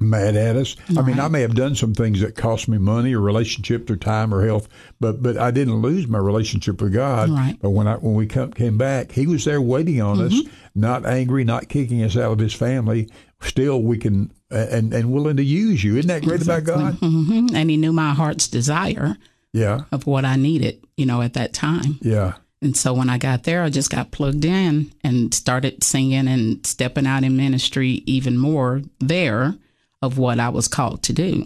mad 0.00 0.34
at 0.34 0.56
us. 0.56 0.74
I 0.98 1.02
mean, 1.02 1.20
I 1.20 1.28
may 1.28 1.40
have 1.42 1.54
done 1.54 1.76
some 1.76 1.94
things 1.94 2.20
that 2.20 2.34
cost 2.34 2.66
me 2.68 2.78
money 2.78 3.14
or 3.14 3.20
relationships 3.20 3.88
or 3.90 3.96
time 3.96 4.34
or 4.34 4.44
health, 4.44 4.68
but 5.00 5.22
but 5.22 5.36
I 5.38 5.50
didn't 5.52 5.76
lose 5.82 6.08
my 6.08 6.18
relationship 6.18 6.82
with 6.82 6.92
God. 6.92 7.30
Right. 7.30 7.56
But 7.62 7.70
when 7.70 7.86
I 7.86 7.94
when 7.96 8.14
we 8.14 8.26
come, 8.26 8.52
came 8.52 8.76
back, 8.76 9.12
He 9.12 9.26
was 9.28 9.44
there 9.44 9.62
waiting 9.62 10.02
on 10.02 10.20
us, 10.20 10.34
not 10.74 11.06
angry, 11.06 11.44
not 11.44 11.68
kicking 11.68 12.02
us 12.02 12.16
out 12.16 12.32
of 12.32 12.38
His 12.40 12.52
family. 12.52 13.08
Still, 13.40 13.82
we 13.82 13.96
can 13.96 14.32
and 14.50 14.92
and 14.92 15.12
willing 15.12 15.36
to 15.36 15.44
use 15.44 15.84
you. 15.84 15.96
Isn't 15.96 16.08
that 16.08 16.22
great 16.22 16.42
about 16.42 16.64
God? 16.64 16.94
hmm 16.94 17.46
And 17.54 17.70
he 17.70 17.76
knew 17.76 17.92
my 17.92 18.14
heart's 18.14 18.48
desire 18.48 19.16
Yeah, 19.52 19.82
of 19.92 20.06
what 20.08 20.24
I 20.24 20.34
needed, 20.36 20.84
you 20.96 21.06
know, 21.06 21.22
at 21.22 21.34
that 21.34 21.52
time. 21.54 21.98
yeah, 22.02 22.34
And 22.64 22.74
so 22.74 22.94
when 22.94 23.10
I 23.10 23.18
got 23.18 23.42
there, 23.42 23.62
I 23.62 23.68
just 23.68 23.90
got 23.90 24.10
plugged 24.10 24.44
in 24.44 24.90
and 25.04 25.34
started 25.34 25.84
singing 25.84 26.26
and 26.26 26.66
stepping 26.66 27.06
out 27.06 27.22
in 27.22 27.36
ministry 27.36 28.02
even 28.06 28.38
more 28.38 28.80
there 29.00 29.54
of 30.00 30.16
what 30.16 30.40
I 30.40 30.48
was 30.48 30.66
called 30.66 31.02
to 31.04 31.12
do. 31.12 31.44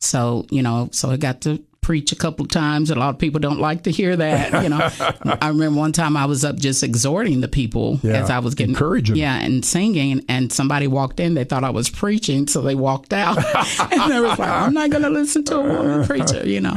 So, 0.00 0.44
you 0.50 0.60
know, 0.60 0.88
so 0.90 1.10
I 1.10 1.18
got 1.18 1.40
to 1.42 1.62
preach 1.82 2.10
a 2.10 2.16
couple 2.16 2.46
of 2.46 2.50
times. 2.50 2.90
A 2.90 2.96
lot 2.96 3.10
of 3.10 3.18
people 3.18 3.38
don't 3.38 3.60
like 3.60 3.84
to 3.84 3.92
hear 3.92 4.16
that, 4.16 4.64
you 4.64 4.70
know. 4.70 4.88
I 5.40 5.48
remember 5.48 5.78
one 5.78 5.92
time 5.92 6.16
I 6.16 6.24
was 6.24 6.44
up 6.44 6.56
just 6.56 6.82
exhorting 6.82 7.40
the 7.40 7.48
people 7.48 8.00
Yeah, 8.02 8.14
as 8.14 8.28
I 8.28 8.40
was 8.40 8.56
getting 8.56 8.74
encouraging. 8.74 9.14
Yeah, 9.14 9.38
and 9.38 9.64
singing 9.64 10.24
and 10.28 10.52
somebody 10.52 10.88
walked 10.88 11.20
in, 11.20 11.34
they 11.34 11.44
thought 11.44 11.62
I 11.62 11.70
was 11.70 11.90
preaching, 11.90 12.48
so 12.48 12.60
they 12.60 12.74
walked 12.74 13.12
out. 13.12 13.36
and 13.92 14.10
they 14.10 14.20
was 14.20 14.36
like, 14.36 14.48
I'm 14.48 14.74
not 14.74 14.90
gonna 14.90 15.10
listen 15.10 15.44
to 15.44 15.58
a 15.58 15.62
woman 15.62 16.04
preacher, 16.06 16.44
you 16.44 16.60
know. 16.60 16.76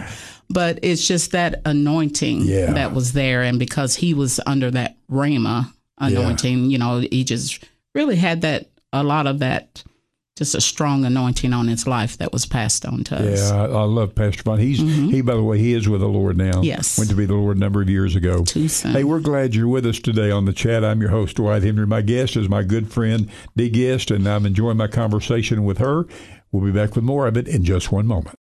But 0.49 0.79
it's 0.81 1.05
just 1.07 1.31
that 1.31 1.61
anointing 1.65 2.41
Yeah. 2.41 2.73
that 2.73 2.93
was 2.93 3.13
there 3.13 3.43
and 3.43 3.59
because 3.59 3.95
he 3.95 4.13
was 4.13 4.39
under 4.45 4.71
that 4.71 4.97
Rhema 5.11 5.73
anointing, 5.97 6.71
you 6.71 6.77
know, 6.77 6.99
he 6.99 7.23
just 7.23 7.63
really 7.93 8.15
had 8.15 8.41
that 8.41 8.69
a 8.93 9.03
lot 9.03 9.27
of 9.27 9.39
that 9.39 9.83
just 10.37 10.53
a 10.53 10.61
strong 10.61 11.03
anointing 11.03 11.51
on 11.51 11.67
his 11.67 11.87
life 11.87 12.19
that 12.19 12.31
was 12.31 12.45
passed 12.45 12.85
on 12.85 13.03
to 13.03 13.15
us. 13.15 13.51
yeah. 13.51 13.57
I, 13.59 13.65
I 13.65 13.83
love 13.83 14.13
Pastor 14.13 14.43
Vaughn. 14.43 14.59
He's 14.59 14.79
mm-hmm. 14.79 15.09
he, 15.09 15.21
by 15.21 15.33
the 15.33 15.43
way, 15.43 15.57
he 15.57 15.73
is 15.73 15.89
with 15.89 16.01
the 16.01 16.07
Lord 16.07 16.37
now. 16.37 16.61
Yes. 16.61 16.97
went 16.97 17.09
to 17.09 17.15
be 17.15 17.25
the 17.25 17.33
Lord 17.33 17.57
a 17.57 17.59
number 17.59 17.81
of 17.81 17.89
years 17.89 18.15
ago. 18.15 18.43
Too 18.43 18.67
soon. 18.67 18.91
Hey, 18.91 19.03
we're 19.03 19.19
glad 19.19 19.55
you're 19.55 19.67
with 19.67 19.85
us 19.87 19.99
today 19.99 20.29
on 20.29 20.45
the 20.45 20.53
chat. 20.53 20.85
I'm 20.85 21.01
your 21.01 21.09
host, 21.09 21.37
Dwight 21.37 21.63
Henry. 21.63 21.87
My 21.87 22.01
guest 22.01 22.37
is 22.37 22.47
my 22.47 22.61
good 22.61 22.91
friend, 22.91 23.31
Dee 23.55 23.71
Gist, 23.71 24.11
and 24.11 24.27
I'm 24.27 24.45
enjoying 24.45 24.77
my 24.77 24.87
conversation 24.87 25.65
with 25.65 25.79
her. 25.79 26.05
We'll 26.51 26.63
be 26.63 26.71
back 26.71 26.95
with 26.95 27.03
more 27.03 27.27
of 27.27 27.35
it 27.35 27.47
in 27.47 27.63
just 27.63 27.91
one 27.91 28.05
moment. 28.05 28.35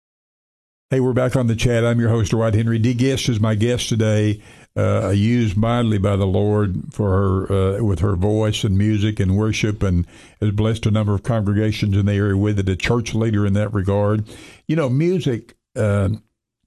Hey, 0.92 1.00
we're 1.00 1.14
back 1.14 1.36
on 1.36 1.46
the 1.46 1.56
chat. 1.56 1.86
I'm 1.86 2.00
your 2.00 2.10
host, 2.10 2.32
Dwight 2.32 2.52
Henry. 2.52 2.78
Dee 2.78 2.92
Gist 2.92 3.30
is 3.30 3.40
my 3.40 3.54
guest 3.54 3.88
today. 3.88 4.42
Uh, 4.76 5.08
used 5.08 5.56
mightily 5.56 5.96
by 5.96 6.16
the 6.16 6.26
Lord 6.26 6.92
for 6.92 7.08
her 7.08 7.78
uh, 7.78 7.82
with 7.82 8.00
her 8.00 8.14
voice 8.14 8.62
and 8.62 8.76
music 8.76 9.18
and 9.18 9.34
worship, 9.34 9.82
and 9.82 10.06
has 10.42 10.50
blessed 10.50 10.84
a 10.84 10.90
number 10.90 11.14
of 11.14 11.22
congregations 11.22 11.96
in 11.96 12.04
the 12.04 12.12
area 12.12 12.36
with 12.36 12.58
it. 12.58 12.68
A 12.68 12.76
church 12.76 13.14
leader 13.14 13.46
in 13.46 13.54
that 13.54 13.72
regard. 13.72 14.28
You 14.68 14.76
know, 14.76 14.90
music. 14.90 15.56
Uh, 15.74 16.10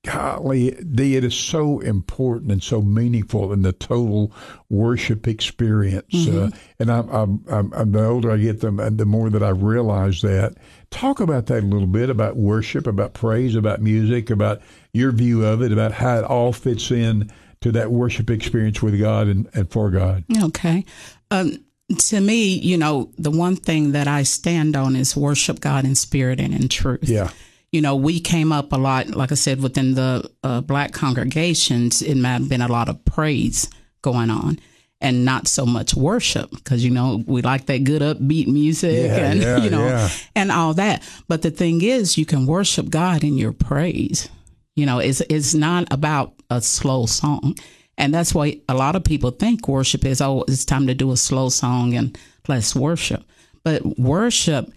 golly, 0.06 0.68
it 0.68 1.24
is 1.24 1.34
so 1.36 1.80
important 1.80 2.52
and 2.52 2.62
so 2.62 2.82
meaningful 2.82 3.52
in 3.52 3.64
the 3.64 3.74
total 3.74 4.32
worship 4.70 5.28
experience. 5.28 6.28
Uh, 6.28 6.50
and 6.80 6.92
I'm, 6.92 7.10
I'm, 7.10 7.46
I'm, 7.50 7.74
I'm, 7.74 7.92
the 7.92 8.06
older 8.06 8.32
I 8.32 8.38
get, 8.38 8.62
the, 8.62 8.72
the 8.72 9.06
more 9.06 9.30
that 9.30 9.44
I 9.44 9.50
realize 9.50 10.22
that. 10.22 10.56
Talk 10.92 11.20
about 11.20 11.48
that 11.48 11.64
a 11.64 11.66
little 11.66 11.88
bit 11.88 12.10
about 12.10 12.38
worship, 12.38 12.88
about 12.88 13.14
praise, 13.14 13.56
about 13.56 13.82
music, 13.82 14.30
about 14.30 14.62
your 14.94 15.12
view 15.12 15.44
of 15.44 15.62
it, 15.62 15.72
about 15.72 15.92
how 15.92 16.20
it 16.20 16.24
all 16.24 16.54
fits 16.54 16.92
in 16.92 17.32
to 17.62 17.72
that 17.72 17.92
worship 17.92 18.30
experience 18.30 18.82
with 18.82 19.00
God 19.00 19.28
and, 19.28 19.50
and 19.54 19.70
for 19.70 19.90
God. 19.90 20.24
Okay. 20.44 20.86
Um, 21.32 21.66
to 21.98 22.20
me, 22.20 22.58
you 22.60 22.78
know, 22.78 23.12
the 23.18 23.32
one 23.32 23.56
thing 23.56 23.92
that 23.92 24.08
I 24.08 24.24
stand 24.24 24.76
on 24.76 24.96
is 24.96 25.16
worship 25.16 25.60
God 25.60 25.86
in 25.86 25.96
spirit 25.96 26.40
and 26.40 26.54
in 26.54 26.68
truth. 26.68 27.10
Yeah. 27.10 27.32
You 27.76 27.82
know, 27.82 27.98
we 27.98 28.22
came 28.22 28.54
up 28.54 28.72
a 28.72 28.78
lot, 28.78 29.10
like 29.10 29.34
I 29.34 29.36
said, 29.36 29.62
within 29.62 29.96
the 29.96 30.32
uh, 30.44 30.62
black 30.62 30.94
congregations, 30.94 32.02
it 32.02 32.16
might 32.16 32.40
have 32.40 32.48
been 32.48 32.62
a 32.62 32.70
lot 32.70 32.88
of 32.88 33.04
praise 33.04 33.70
going 34.02 34.30
on 34.30 34.60
and 35.02 35.26
not 35.26 35.50
so 35.50 35.66
much 35.66 35.94
worship 35.94 36.50
because, 36.52 36.86
you 36.86 36.90
know, 36.92 37.22
we 37.28 37.42
like 37.42 37.66
that 37.66 37.84
good 37.84 38.02
upbeat 38.02 38.48
music 38.48 38.96
Yeah, 38.96 39.18
and, 39.18 39.42
yeah, 39.42 39.58
you 39.64 39.70
know, 39.70 39.86
yeah. 39.86 40.10
and 40.38 40.54
all 40.54 40.74
that. 40.76 41.04
But 41.28 41.42
the 41.42 41.52
thing 41.52 41.82
is, 41.82 42.18
you 42.18 42.26
can 42.26 42.46
worship 42.46 42.90
God 42.90 43.26
in 43.26 43.38
your 43.38 43.52
praise. 43.52 44.30
You 44.78 44.86
know, 44.86 45.00
it's, 45.00 45.20
it's 45.30 45.54
not 45.54 45.86
about 45.92 46.34
a 46.50 46.62
slow 46.62 47.08
song. 47.08 47.56
And 47.98 48.14
that's 48.14 48.34
why 48.34 48.62
a 48.70 48.74
lot 48.74 48.96
of 48.96 49.04
people 49.04 49.32
think 49.32 49.68
worship 49.68 50.06
is, 50.06 50.22
oh, 50.22 50.46
it's 50.48 50.64
time 50.64 50.88
to 50.88 50.94
do 50.94 51.12
a 51.12 51.18
slow 51.18 51.50
song 51.50 51.94
and 51.94 52.18
let's 52.48 52.74
worship. 52.74 53.26
But 53.66 54.00
worship 54.00 54.72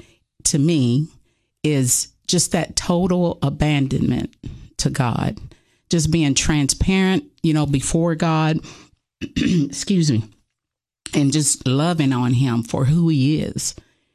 to 0.46 0.58
me 0.58 1.06
is 1.62 2.08
just 2.28 2.52
that 2.52 2.76
total 2.76 3.38
abandonment 3.42 4.34
to 4.76 4.90
God, 4.90 5.38
just 5.90 6.10
being 6.12 6.34
transparent, 6.34 7.24
you 7.42 7.52
know, 7.52 7.66
before 7.66 8.14
God, 8.14 8.58
excuse 9.36 10.12
me, 10.12 10.22
and 11.14 11.32
just 11.32 11.66
loving 11.66 12.12
on 12.12 12.34
Him 12.34 12.62
for 12.62 12.84
who 12.84 13.08
He 13.08 13.40
is, 13.40 13.74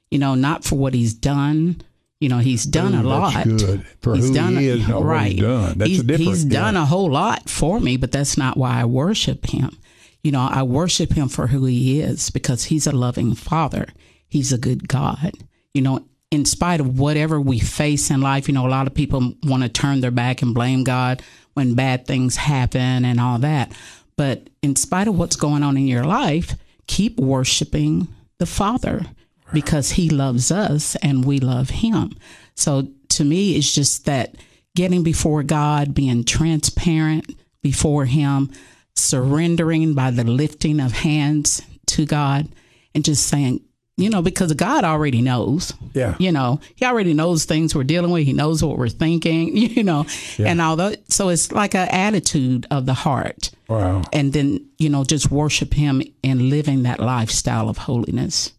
you 0.09 0.19
know, 0.19 0.35
not 0.35 0.63
for 0.63 0.77
what 0.77 0.93
He's 0.93 1.13
done. 1.13 1.81
You 2.19 2.29
know, 2.29 2.37
He's 2.37 2.63
done 2.63 2.93
a 2.93 3.03
lot. 3.03 3.43
Good. 3.43 3.85
For 3.99 4.15
He's 4.15 4.29
who 4.29 4.33
done 4.33 4.55
he 4.55 4.69
is, 4.69 4.87
right. 4.87 5.33
he's 5.33 5.41
done. 5.41 5.77
That's 5.77 5.89
he's, 5.89 5.99
a 5.99 6.03
different. 6.03 6.29
He's 6.29 6.45
done 6.45 6.77
a 6.77 6.85
whole 6.85 7.11
lot 7.11 7.49
for 7.49 7.81
me, 7.81 7.97
but 7.97 8.13
that's 8.13 8.37
not 8.37 8.55
why 8.55 8.79
I 8.79 8.85
worship 8.85 9.49
him. 9.49 9.77
You 10.23 10.31
know, 10.31 10.47
I 10.49 10.63
worship 10.63 11.13
him 11.13 11.27
for 11.27 11.47
who 11.47 11.65
he 11.65 11.99
is 11.99 12.29
because 12.29 12.65
he's 12.65 12.87
a 12.87 12.93
loving 12.93 13.35
father. 13.35 13.87
He's 14.29 14.53
a 14.53 14.57
good 14.57 14.87
God. 14.87 15.33
You 15.73 15.81
know, 15.81 16.05
in 16.33 16.45
spite 16.45 16.79
of 16.79 16.97
whatever 16.97 17.39
we 17.39 17.59
face 17.59 18.09
in 18.09 18.19
life, 18.19 18.47
you 18.47 18.55
know, 18.55 18.65
a 18.65 18.67
lot 18.67 18.87
of 18.87 18.95
people 18.95 19.35
want 19.43 19.61
to 19.61 19.69
turn 19.69 20.01
their 20.01 20.09
back 20.09 20.41
and 20.41 20.55
blame 20.55 20.83
God 20.83 21.21
when 21.53 21.75
bad 21.75 22.07
things 22.07 22.37
happen 22.37 23.05
and 23.05 23.19
all 23.19 23.37
that. 23.37 23.71
But 24.17 24.49
in 24.63 24.75
spite 24.75 25.07
of 25.07 25.15
what's 25.15 25.35
going 25.35 25.61
on 25.61 25.77
in 25.77 25.87
your 25.87 26.05
life, 26.05 26.55
keep 26.87 27.19
worshiping 27.19 28.07
the 28.39 28.47
Father 28.47 29.05
because 29.53 29.91
he 29.91 30.09
loves 30.09 30.51
us 30.51 30.95
and 31.03 31.23
we 31.23 31.37
love 31.37 31.69
him. 31.69 32.17
So 32.55 32.87
to 33.09 33.23
me, 33.23 33.55
it's 33.55 33.71
just 33.71 34.05
that 34.05 34.33
getting 34.75 35.03
before 35.03 35.43
God, 35.43 35.93
being 35.93 36.23
transparent 36.23 37.31
before 37.61 38.05
him, 38.05 38.49
surrendering 38.95 39.93
by 39.93 40.09
the 40.09 40.23
lifting 40.23 40.79
of 40.79 40.93
hands 40.93 41.61
to 41.85 42.07
God, 42.07 42.47
and 42.95 43.05
just 43.05 43.27
saying, 43.27 43.61
you 43.97 44.09
know, 44.09 44.21
because 44.23 44.51
God 44.53 44.83
already 44.83 45.21
knows. 45.21 45.73
Yeah. 45.93 46.15
You 46.19 46.31
know, 46.31 46.59
He 46.75 46.85
already 46.85 47.13
knows 47.13 47.45
things 47.45 47.75
we're 47.75 47.83
dealing 47.83 48.11
with. 48.11 48.25
He 48.25 48.33
knows 48.33 48.63
what 48.63 48.77
we're 48.77 48.89
thinking, 48.89 49.55
you 49.57 49.83
know, 49.83 50.05
Yeah. 50.37 50.47
and 50.49 50.59
that. 50.59 51.11
so 51.11 51.29
it's 51.29 51.51
like 51.51 51.75
an 51.75 51.87
attitude 51.89 52.65
of 52.71 52.85
the 52.85 52.93
heart 52.95 53.51
Wow. 53.69 54.01
and 54.11 54.33
then 54.33 54.65
you 54.77 54.89
know 54.89 55.03
just 55.03 55.31
worship 55.31 55.73
him 55.73 56.01
in 56.21 56.49
living 56.49 56.83
that 56.83 56.99
lifestyle 56.99 57.69
of 57.69 57.77
holiness 57.77 58.51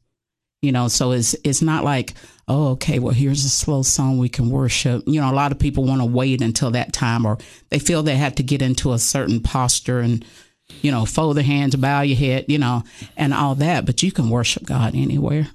you 0.63 0.73
know 0.73 0.89
so 0.89 1.13
it's 1.13 1.35
it's 1.45 1.61
not 1.63 1.85
like 1.85 2.15
oh 2.49 2.69
okay 2.71 2.99
well 2.99 3.13
here's 3.13 3.45
a 3.45 3.49
slow 3.51 3.83
song 3.83 4.17
we 4.19 4.29
can 4.31 4.49
worship 4.51 5.05
you 5.07 5.21
know 5.21 5.31
a 5.31 5.35
lot 5.35 5.53
of 5.53 5.59
people 5.59 5.85
want 5.85 6.01
to 6.01 6.07
wait 6.07 6.41
until 6.41 6.71
that 6.71 6.93
time 6.93 7.27
or 7.27 7.37
they 7.69 7.79
feel 7.79 8.03
they 8.03 8.17
have 8.17 8.35
to 8.37 8.43
get 8.43 8.63
into 8.63 8.93
a 8.93 8.99
certain 8.99 9.41
posture 9.41 10.01
and 10.01 10.25
you 10.83 10.91
know 10.91 11.05
fold 11.05 11.37
the 11.37 11.43
hands 11.43 11.77
bow 11.77 12.01
your 12.01 12.17
head 12.17 12.45
you 12.49 12.59
know 12.59 12.83
and 13.17 13.35
all 13.35 13.55
that 13.55 13.85
but 13.85 14.03
you 14.03 14.11
can 14.11 14.31
worship 14.31 14.65
god 14.65 14.95
anywhere. 14.95 15.49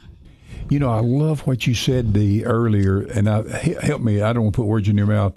You 0.69 0.77
know, 0.77 0.91
I 0.91 0.99
love 0.99 1.47
what 1.47 1.65
you 1.65 1.73
said 1.73 2.13
the 2.13 2.45
earlier, 2.45 3.01
and 3.01 3.27
I, 3.27 3.41
help 3.81 4.03
me. 4.03 4.21
I 4.21 4.33
don't 4.33 4.43
want 4.43 4.55
to 4.55 4.61
put 4.61 4.67
words 4.67 4.87
in 4.87 4.97
your 4.97 5.07
mouth. 5.07 5.33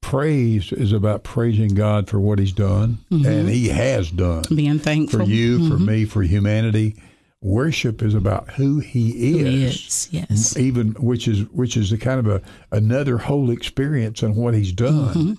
Praise 0.00 0.70
is 0.72 0.92
about 0.92 1.24
praising 1.24 1.74
God 1.74 2.08
for 2.08 2.20
what 2.20 2.38
He's 2.38 2.52
done, 2.52 2.98
mm-hmm. 3.10 3.26
and 3.26 3.48
He 3.48 3.68
has 3.68 4.12
done. 4.12 4.44
Being 4.54 4.78
thankful. 4.78 5.20
For 5.20 5.26
you, 5.26 5.68
for 5.68 5.74
mm-hmm. 5.74 5.86
me, 5.86 6.04
for 6.04 6.22
humanity. 6.22 7.02
Worship 7.42 8.02
is 8.02 8.14
about 8.14 8.50
who 8.50 8.78
He 8.78 9.32
is, 9.32 9.38
Who 9.38 9.44
he 9.44 9.64
is, 9.64 10.08
yes. 10.12 10.56
Even 10.56 10.92
which 10.92 11.28
is 11.28 11.48
which 11.50 11.76
is 11.76 11.92
a 11.92 11.98
kind 11.98 12.20
of 12.20 12.28
a 12.28 12.42
another 12.70 13.18
whole 13.18 13.50
experience 13.50 14.22
on 14.22 14.36
what 14.36 14.54
He's 14.54 14.72
done, 14.72 15.14
mm-hmm. 15.14 15.32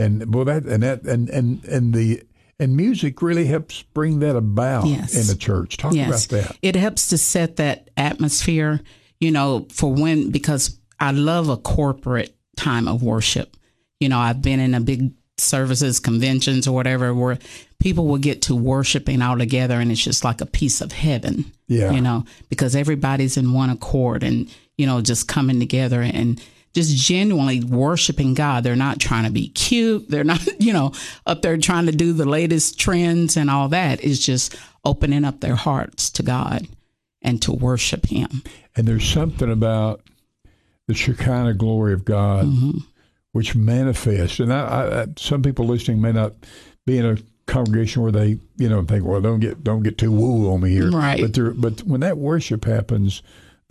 and 0.00 0.34
well, 0.34 0.46
that 0.46 0.64
and 0.64 0.82
that 0.82 1.02
and 1.02 1.28
and 1.28 1.62
and 1.64 1.92
the 1.92 2.22
and 2.60 2.76
music 2.76 3.20
really 3.22 3.46
helps 3.46 3.82
bring 3.82 4.20
that 4.20 4.36
about 4.36 4.86
Yes. 4.86 5.14
in 5.14 5.26
the 5.26 5.34
church. 5.34 5.76
Talk 5.76 5.94
yes. 5.94 6.26
about 6.26 6.42
that. 6.42 6.56
It 6.62 6.76
helps 6.76 7.08
to 7.08 7.18
set 7.18 7.56
that 7.56 7.90
atmosphere, 7.96 8.80
you 9.20 9.30
know, 9.30 9.66
for 9.70 9.92
when, 9.92 10.30
because 10.30 10.78
I 11.00 11.10
love 11.12 11.48
a 11.48 11.56
corporate 11.56 12.36
time 12.56 12.86
of 12.88 13.02
worship. 13.02 13.56
You 14.00 14.08
know, 14.08 14.18
I've 14.18 14.42
been 14.42 14.60
in 14.60 14.74
a 14.74 14.80
big 14.80 15.12
services, 15.38 15.98
conventions, 15.98 16.68
or 16.68 16.74
whatever, 16.74 17.12
where 17.12 17.38
people 17.80 18.06
will 18.06 18.18
get 18.18 18.42
to 18.42 18.54
worshiping 18.54 19.20
all 19.20 19.36
together, 19.36 19.80
and 19.80 19.90
it's 19.90 20.02
just 20.02 20.24
like 20.24 20.40
a 20.40 20.46
piece 20.46 20.80
of 20.80 20.92
heaven. 20.92 21.46
Yeah. 21.66 21.92
you 21.92 22.00
know, 22.02 22.24
because 22.50 22.76
everybody's 22.76 23.36
in 23.36 23.52
one 23.52 23.70
accord, 23.70 24.22
and 24.22 24.48
you 24.78 24.86
know, 24.86 25.00
just 25.00 25.26
coming 25.28 25.58
together 25.58 26.02
and 26.02 26.40
just 26.74 26.96
genuinely 26.96 27.62
worshiping 27.64 28.34
God. 28.34 28.64
They're 28.64 28.76
not 28.76 28.98
trying 29.00 29.24
to 29.24 29.30
be 29.30 29.48
cute. 29.48 30.08
They're 30.10 30.24
not, 30.24 30.44
you 30.60 30.72
know, 30.72 30.92
up 31.26 31.42
there 31.42 31.56
trying 31.56 31.86
to 31.86 31.92
do 31.92 32.12
the 32.12 32.24
latest 32.26 32.78
trends 32.78 33.36
and 33.36 33.50
all 33.50 33.68
that. 33.68 34.02
It's 34.04 34.18
just 34.24 34.56
opening 34.84 35.24
up 35.24 35.40
their 35.40 35.54
hearts 35.54 36.10
to 36.10 36.22
God 36.22 36.66
and 37.22 37.40
to 37.42 37.52
worship 37.52 38.06
Him. 38.06 38.42
And 38.76 38.86
there's 38.86 39.08
something 39.08 39.50
about 39.50 40.02
the 40.86 40.94
Shekinah 40.94 41.54
glory 41.54 41.94
of 41.94 42.04
God 42.04 42.46
Mm-hmm. 42.46 42.78
which 43.32 43.54
manifests. 43.54 44.40
And 44.40 44.52
I, 44.52 45.02
I, 45.02 45.06
some 45.16 45.42
people 45.42 45.66
listening 45.66 46.00
may 46.02 46.12
not 46.12 46.34
be 46.86 46.98
in 46.98 47.06
a 47.06 47.16
congregation 47.46 48.02
where 48.02 48.12
they, 48.12 48.38
you 48.56 48.68
know, 48.68 48.82
think, 48.82 49.04
well, 49.04 49.20
don't 49.20 49.40
get 49.40 49.64
don't 49.64 49.82
get 49.82 49.96
too 49.98 50.12
woo 50.12 50.52
on 50.52 50.60
me 50.60 50.70
here. 50.70 50.90
Right. 50.90 51.20
But 51.20 51.32
there, 51.34 51.50
but 51.52 51.82
when 51.84 52.00
that 52.00 52.18
worship 52.18 52.64
happens, 52.64 53.22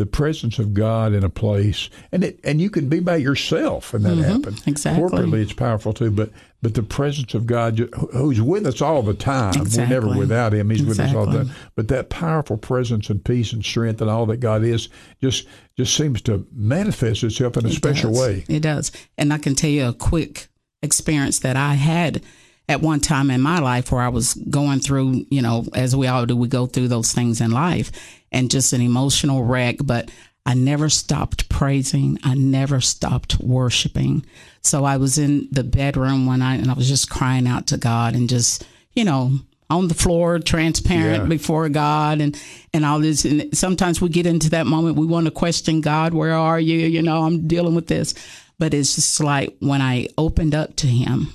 the 0.04 0.10
presence 0.10 0.60
of 0.60 0.74
God 0.74 1.13
in 1.13 1.24
a 1.24 1.30
place, 1.30 1.89
and 2.12 2.26
it 2.26 2.38
and 2.44 2.60
you 2.60 2.70
can 2.70 2.89
be 2.89 3.00
by 3.00 3.16
yourself, 3.16 3.94
and 3.94 4.04
that 4.04 4.18
happens. 4.18 4.60
Mm-hmm. 4.60 4.70
exactly. 4.70 5.02
Corporately, 5.02 5.42
it's 5.42 5.54
powerful 5.54 5.94
too. 5.94 6.12
But 6.12 6.30
but 6.62 6.74
the 6.74 6.84
presence 6.84 7.34
of 7.34 7.46
God, 7.46 7.80
who's 8.12 8.42
with 8.42 8.68
us 8.68 8.82
all 8.82 9.02
the 9.02 9.13
time, 9.13 9.54
we're 9.58 9.88
never 9.88 10.10
without 10.10 10.54
Him. 10.54 10.72
He's 10.72 10.84
with 10.84 11.00
us 11.00 11.16
all 11.16 11.26
the 11.26 11.46
time. 11.46 11.56
But 11.76 11.88
that 11.88 12.10
powerful 12.10 12.58
presence 12.58 13.10
and 13.10 13.24
peace 13.24 13.54
and 13.54 13.63
strength 13.63 14.02
and 14.02 14.10
all 14.10 14.26
that 14.26 14.42
God 14.42 14.62
is 14.66 14.89
just 15.22 15.48
just 15.78 15.96
seems 15.96 16.22
to 16.24 16.46
manifest 16.52 17.24
itself 17.24 17.56
in 17.56 17.66
a 17.66 17.70
It 17.70 17.76
special 17.76 18.12
does. 18.12 18.20
way. 18.20 18.46
It 18.50 18.60
does. 18.60 18.92
And 19.18 19.32
I 19.32 19.38
can 19.38 19.56
tell 19.56 19.70
you 19.70 19.88
a 19.88 19.94
quick 19.94 20.50
experience 20.82 21.39
that 21.39 21.56
I 21.56 21.76
had 21.76 22.22
at 22.69 22.82
one 22.82 22.99
time 22.99 23.30
in 23.30 23.41
my 23.41 23.60
life 23.60 23.91
where 23.91 24.02
I 24.02 24.08
was 24.10 24.34
going 24.34 24.80
through, 24.80 25.26
you 25.30 25.41
know, 25.41 25.65
as 25.73 25.95
we 25.95 26.08
all 26.08 26.26
do, 26.26 26.36
we 26.36 26.47
go 26.47 26.65
through 26.65 26.88
those 26.88 27.12
things 27.12 27.41
in 27.41 27.52
life 27.52 27.91
and 28.32 28.49
just 28.49 28.73
an 28.73 28.82
emotional 28.82 29.43
wreck. 29.43 29.78
But 29.84 30.10
I 30.45 30.54
never 30.54 30.89
stopped 30.89 31.49
praising. 31.49 32.19
I 32.23 32.36
never 32.36 32.82
stopped 32.82 33.39
worshiping. 33.39 34.26
So 34.62 34.86
I 34.86 34.97
was 34.97 35.17
in 35.17 35.47
the 35.52 35.63
bedroom 35.63 36.26
one 36.26 36.39
night 36.39 36.62
and 36.62 36.71
I 36.71 36.73
was 36.73 36.88
just 36.88 37.10
crying 37.10 37.47
out 37.47 37.67
to 37.67 37.78
God 37.78 38.15
and 38.15 38.30
just, 38.30 38.65
you 38.93 39.04
know, 39.04 39.39
on 39.69 39.88
the 39.88 39.93
floor, 39.93 40.39
transparent 40.39 41.23
Yeah. 41.23 41.30
before 41.30 41.67
God 41.69 42.21
and, 42.21 42.39
and 42.73 42.86
all 42.86 42.99
this. 42.99 43.26
And 43.26 43.56
sometimes 43.58 43.99
we 44.02 44.08
get 44.10 44.26
into 44.26 44.49
that 44.52 44.67
moment, 44.67 44.97
we 44.97 45.06
want 45.06 45.26
to 45.26 45.32
question 45.32 45.82
God, 45.82 46.13
where 46.13 46.34
are 46.34 46.60
you? 46.60 46.78
You 46.80 47.02
know, 47.02 47.23
I'm 47.23 47.47
dealing 47.47 47.76
with 47.76 47.88
this. 47.88 48.13
But 48.60 48.73
it's 48.73 48.95
just 48.95 49.19
like 49.19 49.56
when 49.60 49.82
I 49.82 50.08
opened 50.17 50.54
up 50.56 50.76
to 50.78 50.88
Him 50.88 51.30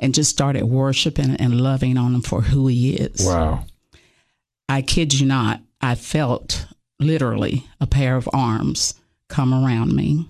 and 0.00 0.14
just 0.14 0.30
started 0.30 0.64
worshiping 0.64 1.36
and 1.36 1.60
loving 1.60 1.96
on 1.96 2.14
Him 2.14 2.22
for 2.22 2.42
who 2.42 2.66
He 2.66 2.94
is. 2.94 3.26
Wow. 3.26 3.64
I 4.68 4.82
kid 4.82 5.14
you 5.14 5.26
not, 5.26 5.60
I 5.80 5.94
felt 5.94 6.66
literally 6.98 7.66
a 7.80 7.86
pair 7.86 8.16
of 8.16 8.28
arms 8.32 8.94
come 9.28 9.52
around 9.52 9.94
me 9.94 10.28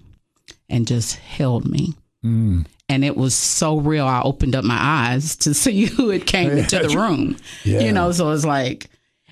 and 0.68 0.86
just 0.86 1.16
held 1.16 1.66
me. 1.66 1.94
Mm. 2.24 2.66
And 2.88 3.04
it 3.04 3.16
was 3.16 3.34
so 3.34 3.78
real. 3.78 4.06
I 4.06 4.22
opened 4.22 4.54
up 4.54 4.64
my 4.64 4.78
eyes 4.78 5.36
to 5.36 5.54
see 5.54 5.86
who 5.86 6.10
had 6.10 6.26
came 6.26 6.50
into 6.58 6.78
the 6.78 6.96
room. 6.96 7.36
Yeah. 7.64 7.80
You 7.80 7.92
know, 7.92 8.12
so 8.12 8.30
it's 8.30 8.44
like, 8.44 8.88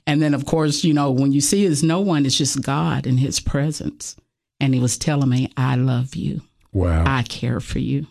and 0.07 0.21
then 0.21 0.35
of 0.35 0.47
course, 0.47 0.85
you 0.85 0.95
know, 0.95 1.11
when 1.11 1.33
you 1.33 1.41
see 1.41 1.65
it's 1.65 1.83
no 1.83 2.01
one, 2.01 2.27
it's 2.27 2.37
just 2.37 2.63
God 2.63 3.07
in 3.07 3.17
His 3.17 3.41
presence. 3.41 4.17
And 4.61 4.75
He 4.75 4.81
was 4.81 4.99
telling 4.99 5.29
me, 5.29 5.51
I 5.57 5.77
love 5.77 6.15
you. 6.15 6.43
Wow. 6.73 7.05
I 7.07 7.23
care 7.23 7.61
for 7.61 7.79
you. 7.79 8.07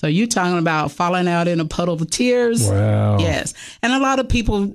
So 0.00 0.06
you 0.06 0.26
talking 0.26 0.56
about 0.56 0.92
falling 0.92 1.28
out 1.28 1.46
in 1.46 1.60
a 1.60 1.66
puddle 1.66 1.92
of 1.92 2.08
tears? 2.08 2.66
wow. 2.66 3.18
Yes. 3.18 3.52
And 3.82 3.92
a 3.92 3.98
lot 3.98 4.18
of 4.18 4.30
people, 4.30 4.74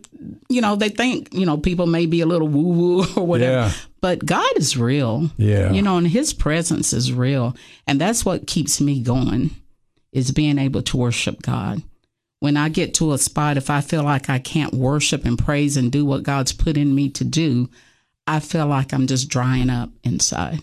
you 0.49 0.61
know, 0.61 0.75
they 0.75 0.89
think, 0.89 1.33
you 1.33 1.47
know, 1.47 1.57
people 1.57 1.87
may 1.87 2.05
be 2.05 2.21
a 2.21 2.27
little 2.27 2.47
woo 2.47 2.73
woo 2.73 3.05
or 3.17 3.25
whatever. 3.25 3.51
Yeah. 3.51 3.71
But 4.01 4.23
God 4.23 4.55
is 4.55 4.77
real. 4.77 5.31
Yeah. 5.37 5.71
You 5.71 5.81
know, 5.81 5.97
and 5.97 6.07
his 6.07 6.31
presence 6.31 6.93
is 6.93 7.11
real. 7.11 7.55
And 7.87 7.99
that's 7.99 8.23
what 8.23 8.45
keeps 8.45 8.79
me 8.79 9.01
going 9.01 9.49
is 10.11 10.29
being 10.29 10.59
able 10.59 10.83
to 10.83 10.97
worship 10.97 11.41
God. 11.41 11.81
When 12.39 12.55
I 12.55 12.69
get 12.69 12.93
to 12.95 13.13
a 13.13 13.17
spot, 13.17 13.57
if 13.57 13.71
I 13.71 13.81
feel 13.81 14.03
like 14.03 14.29
I 14.29 14.37
can't 14.37 14.75
worship 14.75 15.25
and 15.25 15.39
praise 15.39 15.75
and 15.75 15.91
do 15.91 16.05
what 16.05 16.21
God's 16.21 16.53
put 16.53 16.77
in 16.77 16.93
me 16.93 17.09
to 17.09 17.23
do, 17.23 17.67
I 18.27 18.41
feel 18.41 18.67
like 18.67 18.93
I'm 18.93 19.07
just 19.07 19.27
drying 19.27 19.71
up 19.71 19.89
inside. 20.03 20.59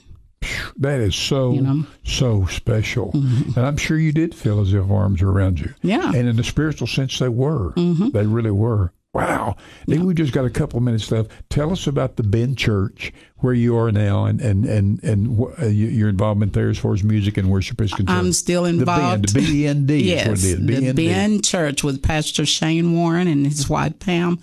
That 0.77 1.01
is 1.01 1.15
so 1.15 1.53
You 1.55 1.61
know? 1.63 1.71
Mm-hmm. 1.75 1.91
so 2.05 2.47
special, 2.47 3.11
and 3.15 3.59
I'm 3.59 3.77
sure 3.77 3.99
you 3.99 4.13
did 4.13 4.35
feel 4.35 4.61
as 4.61 4.73
if 4.73 4.91
arms 4.91 5.23
were 5.23 5.33
around 5.33 5.61
you. 5.61 5.75
Yeah. 5.83 6.09
and 6.15 6.29
in 6.29 6.39
a 6.39 6.45
spiritual 6.45 6.87
sense, 6.87 7.19
they 7.19 7.29
were. 7.29 7.73
Mm-hmm. 7.73 8.11
They 8.11 8.27
really 8.27 8.51
were. 8.51 8.93
Wow. 9.15 9.57
Then 9.87 10.07
we 10.07 10.15
just 10.15 10.33
got 10.33 10.47
a 10.47 10.51
couple 10.51 10.81
minutes 10.81 11.11
left. 11.13 11.31
Tell 11.51 11.71
us 11.71 11.87
about 11.87 12.17
the 12.17 12.23
Bend 12.23 12.57
Church, 12.57 13.13
where 13.41 13.53
you 13.53 13.77
are 13.77 13.93
now, 13.93 14.25
and 14.25 14.41
and 14.41 14.65
and 14.65 15.05
and 15.05 15.39
wh- 15.39 15.63
uh, 15.63 15.67
your 15.67 16.09
involvement 16.09 16.55
there 16.55 16.71
as 16.71 16.79
far 16.79 16.95
as 16.95 17.05
music 17.05 17.37
and 17.37 17.51
worship 17.51 17.79
is 17.83 17.93
concerned. 17.93 18.19
I'm 18.19 18.33
still 18.33 18.63
the 18.63 18.71
involved. 18.71 19.35
band, 19.35 19.47
BND. 19.47 20.03
Yes, 20.03 20.29
what 20.29 20.39
it 20.39 20.45
is. 20.45 20.67
the 20.67 20.93
BND. 20.93 20.97
Bend 20.97 21.45
Church 21.45 21.85
with 21.85 22.03
Pastor 22.03 22.47
Shane 22.47 22.95
Warren 22.95 23.29
and 23.29 23.47
his 23.47 23.69
wife 23.69 23.99
Pam. 23.99 24.39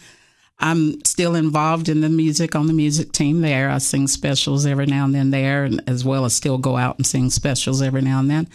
I'm 0.59 1.03
still 1.05 1.35
involved 1.35 1.87
in 1.87 2.01
the 2.01 2.09
music 2.09 2.55
on 2.55 2.67
the 2.67 2.73
music 2.73 3.13
team 3.13 3.41
there. 3.41 3.69
I 3.69 3.77
sing 3.77 4.07
specials 4.07 4.65
every 4.65 4.85
now 4.85 5.05
and 5.05 5.15
then 5.15 5.31
there, 5.31 5.63
and 5.63 5.81
as 5.87 6.03
well 6.03 6.25
as 6.25 6.33
still 6.33 6.57
go 6.57 6.75
out 6.75 6.97
and 6.97 7.07
sing 7.07 7.29
specials 7.29 7.81
every 7.81 8.01
now 8.01 8.19
and 8.19 8.29
then. 8.29 8.49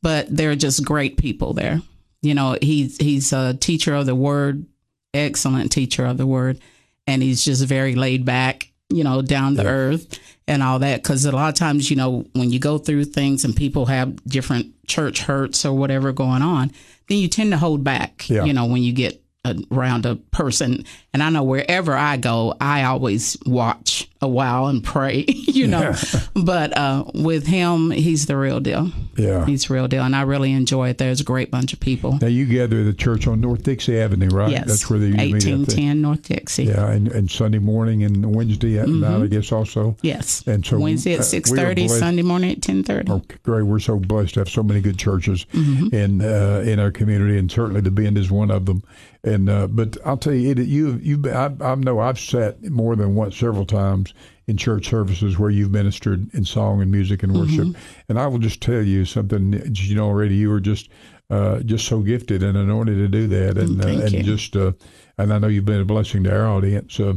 But 0.00 0.28
they're 0.30 0.54
just 0.54 0.84
great 0.84 1.16
people 1.16 1.54
there. 1.54 1.80
You 2.22 2.34
know, 2.34 2.56
he's 2.62 2.96
he's 2.98 3.32
a 3.32 3.54
teacher 3.54 3.94
of 3.94 4.06
the 4.06 4.14
word, 4.14 4.66
excellent 5.12 5.72
teacher 5.72 6.06
of 6.06 6.16
the 6.16 6.26
word, 6.26 6.60
and 7.06 7.22
he's 7.22 7.44
just 7.44 7.64
very 7.64 7.96
laid 7.96 8.24
back. 8.24 8.70
You 8.90 9.04
know, 9.04 9.20
down 9.20 9.56
to 9.56 9.66
earth 9.66 10.18
and 10.46 10.62
all 10.62 10.78
that. 10.78 11.02
Because 11.02 11.26
a 11.26 11.32
lot 11.32 11.50
of 11.50 11.54
times, 11.56 11.90
you 11.90 11.96
know, 11.96 12.24
when 12.32 12.50
you 12.50 12.58
go 12.58 12.78
through 12.78 13.04
things 13.04 13.44
and 13.44 13.54
people 13.54 13.84
have 13.86 14.24
different 14.24 14.72
church 14.86 15.22
hurts 15.22 15.66
or 15.66 15.74
whatever 15.74 16.10
going 16.10 16.40
on, 16.40 16.72
then 17.08 17.18
you 17.18 17.28
tend 17.28 17.50
to 17.52 17.58
hold 17.58 17.84
back. 17.84 18.28
Yeah. 18.30 18.44
You 18.44 18.54
know, 18.54 18.64
when 18.64 18.82
you 18.82 18.92
get 18.94 19.22
around 19.70 20.06
a 20.06 20.16
person, 20.16 20.84
and 21.12 21.22
I 21.22 21.30
know 21.30 21.42
wherever 21.42 21.94
I 21.94 22.16
go, 22.16 22.54
I 22.60 22.84
always 22.84 23.36
watch 23.46 24.08
a 24.20 24.28
while 24.28 24.66
and 24.66 24.82
pray. 24.84 25.24
You 25.58 25.66
know, 25.66 25.92
but 26.36 26.76
uh, 26.76 27.04
with 27.14 27.46
him, 27.48 27.90
he's 27.90 28.26
the 28.26 28.36
real 28.36 28.60
deal. 28.60 28.92
Yeah. 29.16 29.44
He's 29.44 29.64
the 29.66 29.74
real 29.74 29.88
deal, 29.88 30.04
and 30.04 30.14
I 30.14 30.22
really 30.22 30.52
enjoy 30.52 30.90
it. 30.90 30.98
There's 30.98 31.20
a 31.20 31.24
great 31.24 31.50
bunch 31.50 31.72
of 31.72 31.80
people. 31.80 32.16
Now 32.20 32.28
you 32.28 32.46
gather 32.46 32.78
at 32.80 32.84
the 32.84 32.92
church 32.92 33.26
on 33.26 33.40
North 33.40 33.64
Dixie 33.64 33.98
Avenue, 33.98 34.28
right? 34.28 34.52
Yes, 34.52 34.66
That's 34.68 34.88
where 34.90 35.00
they 35.00 35.10
meet. 35.10 35.32
1810 35.32 36.00
North 36.00 36.22
Dixie. 36.22 36.64
Yeah, 36.64 36.90
and, 36.90 37.08
and 37.08 37.28
Sunday 37.28 37.58
morning 37.58 38.04
and 38.04 38.32
Wednesday 38.36 38.78
at 38.78 38.88
night, 38.88 39.22
I 39.22 39.26
guess 39.26 39.50
also. 39.50 39.96
Yes. 40.02 40.46
And 40.46 40.64
so, 40.64 40.78
Wednesday 40.78 41.16
uh, 41.16 41.20
at 41.20 41.24
six 41.24 41.50
thirty, 41.50 41.56
six 41.56 41.68
thirty, 41.68 41.86
blessed- 41.88 41.98
Sunday 41.98 42.22
morning 42.22 42.52
at 42.52 42.62
ten 42.62 42.84
thirty. 42.84 43.10
Okay, 43.10 43.36
great. 43.42 43.62
We're 43.62 43.80
so 43.80 43.96
blessed 43.98 44.34
to 44.34 44.40
have 44.40 44.48
so 44.50 44.62
many 44.62 44.80
good 44.80 44.98
churches 44.98 45.44
Mm-hmm. 45.46 45.92
in 45.94 46.20
uh, 46.22 46.62
in 46.64 46.78
our 46.78 46.92
community, 46.92 47.36
and 47.38 47.50
certainly 47.50 47.80
the 47.80 47.90
Bend 47.90 48.16
is 48.16 48.30
one 48.30 48.52
of 48.52 48.66
them. 48.66 48.84
And 49.24 49.50
uh, 49.50 49.66
but 49.66 49.96
I'll 50.06 50.16
tell 50.16 50.32
you, 50.34 50.52
it, 50.52 50.58
you 50.58 51.00
you 51.02 51.20
I, 51.32 51.50
I 51.60 51.74
know 51.74 51.98
I've 51.98 52.20
sat 52.20 52.62
more 52.62 52.94
than 52.94 53.16
once, 53.16 53.36
several 53.36 53.66
times 53.66 54.07
in 54.46 54.56
church 54.56 54.88
services 54.88 55.38
where 55.38 55.50
you've 55.50 55.70
ministered 55.70 56.32
in 56.34 56.44
song 56.44 56.80
and 56.80 56.90
music 56.90 57.22
and 57.22 57.32
worship. 57.32 57.66
Mm-hmm. 57.66 58.00
And 58.08 58.18
I 58.18 58.26
will 58.26 58.38
just 58.38 58.60
tell 58.60 58.82
you 58.82 59.04
something 59.04 59.52
you 59.74 59.94
know 59.94 60.06
already, 60.06 60.36
you 60.36 60.52
are 60.52 60.60
just 60.60 60.88
uh, 61.30 61.60
just 61.60 61.86
so 61.86 62.00
gifted 62.00 62.42
and 62.42 62.56
anointed 62.56 62.96
to 62.96 63.08
do 63.08 63.26
that, 63.28 63.58
and 63.58 63.84
uh, 63.84 63.88
and 63.88 64.12
you. 64.12 64.22
just 64.22 64.56
uh, 64.56 64.72
and 65.18 65.32
I 65.32 65.38
know 65.38 65.48
you've 65.48 65.64
been 65.66 65.80
a 65.80 65.84
blessing 65.84 66.24
to 66.24 66.34
our 66.34 66.46
audience. 66.46 66.98
Uh, 66.98 67.14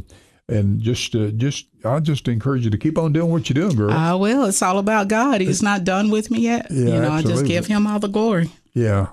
and 0.49 0.82
just, 0.82 1.15
uh, 1.15 1.32
just, 1.32 1.67
I'll 1.86 2.01
just 2.01 2.27
encourage 2.27 2.65
you 2.65 2.71
to 2.71 2.77
keep 2.77 2.97
on 2.97 3.13
doing 3.13 3.32
what 3.32 3.49
you're 3.49 3.54
doing, 3.54 3.77
girl. 3.77 3.91
I 3.91 4.13
will. 4.15 4.43
It's 4.45 4.62
all 4.62 4.80
about 4.80 5.08
God. 5.08 5.39
He's 5.39 5.63
not 5.63 5.86
done 5.86 6.12
with 6.12 6.30
me 6.30 6.41
yet. 6.41 6.67
Yeah, 6.69 6.95
you 6.95 7.01
know, 7.01 7.12
I 7.12 7.21
just 7.21 7.45
give 7.45 7.67
him 7.67 7.88
all 7.88 7.99
the 7.99 8.10
glory. 8.10 8.49
Yeah. 8.73 9.08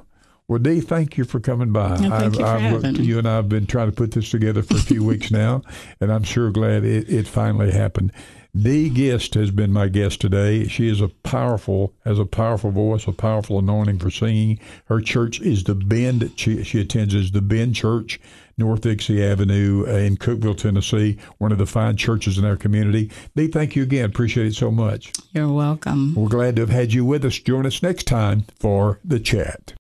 Well, 0.48 0.58
Dee, 0.58 0.80
thank 0.80 1.18
you 1.18 1.24
for 1.24 1.40
coming 1.40 1.72
by. 1.72 1.98
thank 1.98 2.10
I've, 2.12 2.32
you 2.34 2.40
for 2.40 2.46
I've 2.46 2.60
having 2.60 2.94
me. 2.94 3.04
you 3.04 3.18
and 3.18 3.28
I 3.28 3.36
have 3.36 3.50
been 3.50 3.66
trying 3.66 3.90
to 3.90 3.94
put 3.94 4.12
this 4.12 4.30
together 4.30 4.62
for 4.62 4.76
a 4.76 4.80
few 4.80 5.04
weeks 5.04 5.30
now, 5.30 5.60
and 6.00 6.10
I'm 6.10 6.22
sure 6.22 6.50
glad 6.50 6.84
it, 6.84 7.08
it 7.10 7.28
finally 7.28 7.70
happened. 7.70 8.12
Dee 8.56 8.88
Gist 8.88 9.34
has 9.34 9.50
been 9.50 9.74
my 9.74 9.88
guest 9.88 10.22
today. 10.22 10.66
She 10.66 10.88
is 10.88 11.02
a 11.02 11.08
powerful, 11.08 11.92
has 12.06 12.18
a 12.18 12.24
powerful 12.24 12.70
voice, 12.70 13.06
a 13.06 13.12
powerful 13.12 13.58
anointing 13.58 13.98
for 13.98 14.10
singing. 14.10 14.58
Her 14.86 15.02
church 15.02 15.38
is 15.42 15.64
the 15.64 15.74
Bend. 15.74 16.32
She, 16.36 16.64
she 16.64 16.80
attends 16.80 17.14
is 17.14 17.30
the 17.32 17.42
Bend 17.42 17.74
Church, 17.74 18.18
North 18.56 18.80
Dixie 18.80 19.22
Avenue 19.22 19.84
in 19.84 20.16
Cookeville, 20.16 20.56
Tennessee. 20.56 21.18
One 21.36 21.52
of 21.52 21.58
the 21.58 21.66
fine 21.66 21.98
churches 21.98 22.38
in 22.38 22.46
our 22.46 22.56
community. 22.56 23.10
Dee, 23.36 23.48
thank 23.48 23.76
you 23.76 23.82
again. 23.82 24.06
Appreciate 24.06 24.46
it 24.46 24.54
so 24.54 24.70
much. 24.70 25.12
You're 25.34 25.52
welcome. 25.52 26.14
We're 26.14 26.28
glad 26.28 26.56
to 26.56 26.62
have 26.62 26.70
had 26.70 26.94
you 26.94 27.04
with 27.04 27.26
us. 27.26 27.38
Join 27.38 27.66
us 27.66 27.82
next 27.82 28.06
time 28.06 28.46
for 28.58 28.98
the 29.04 29.20
chat. 29.20 29.74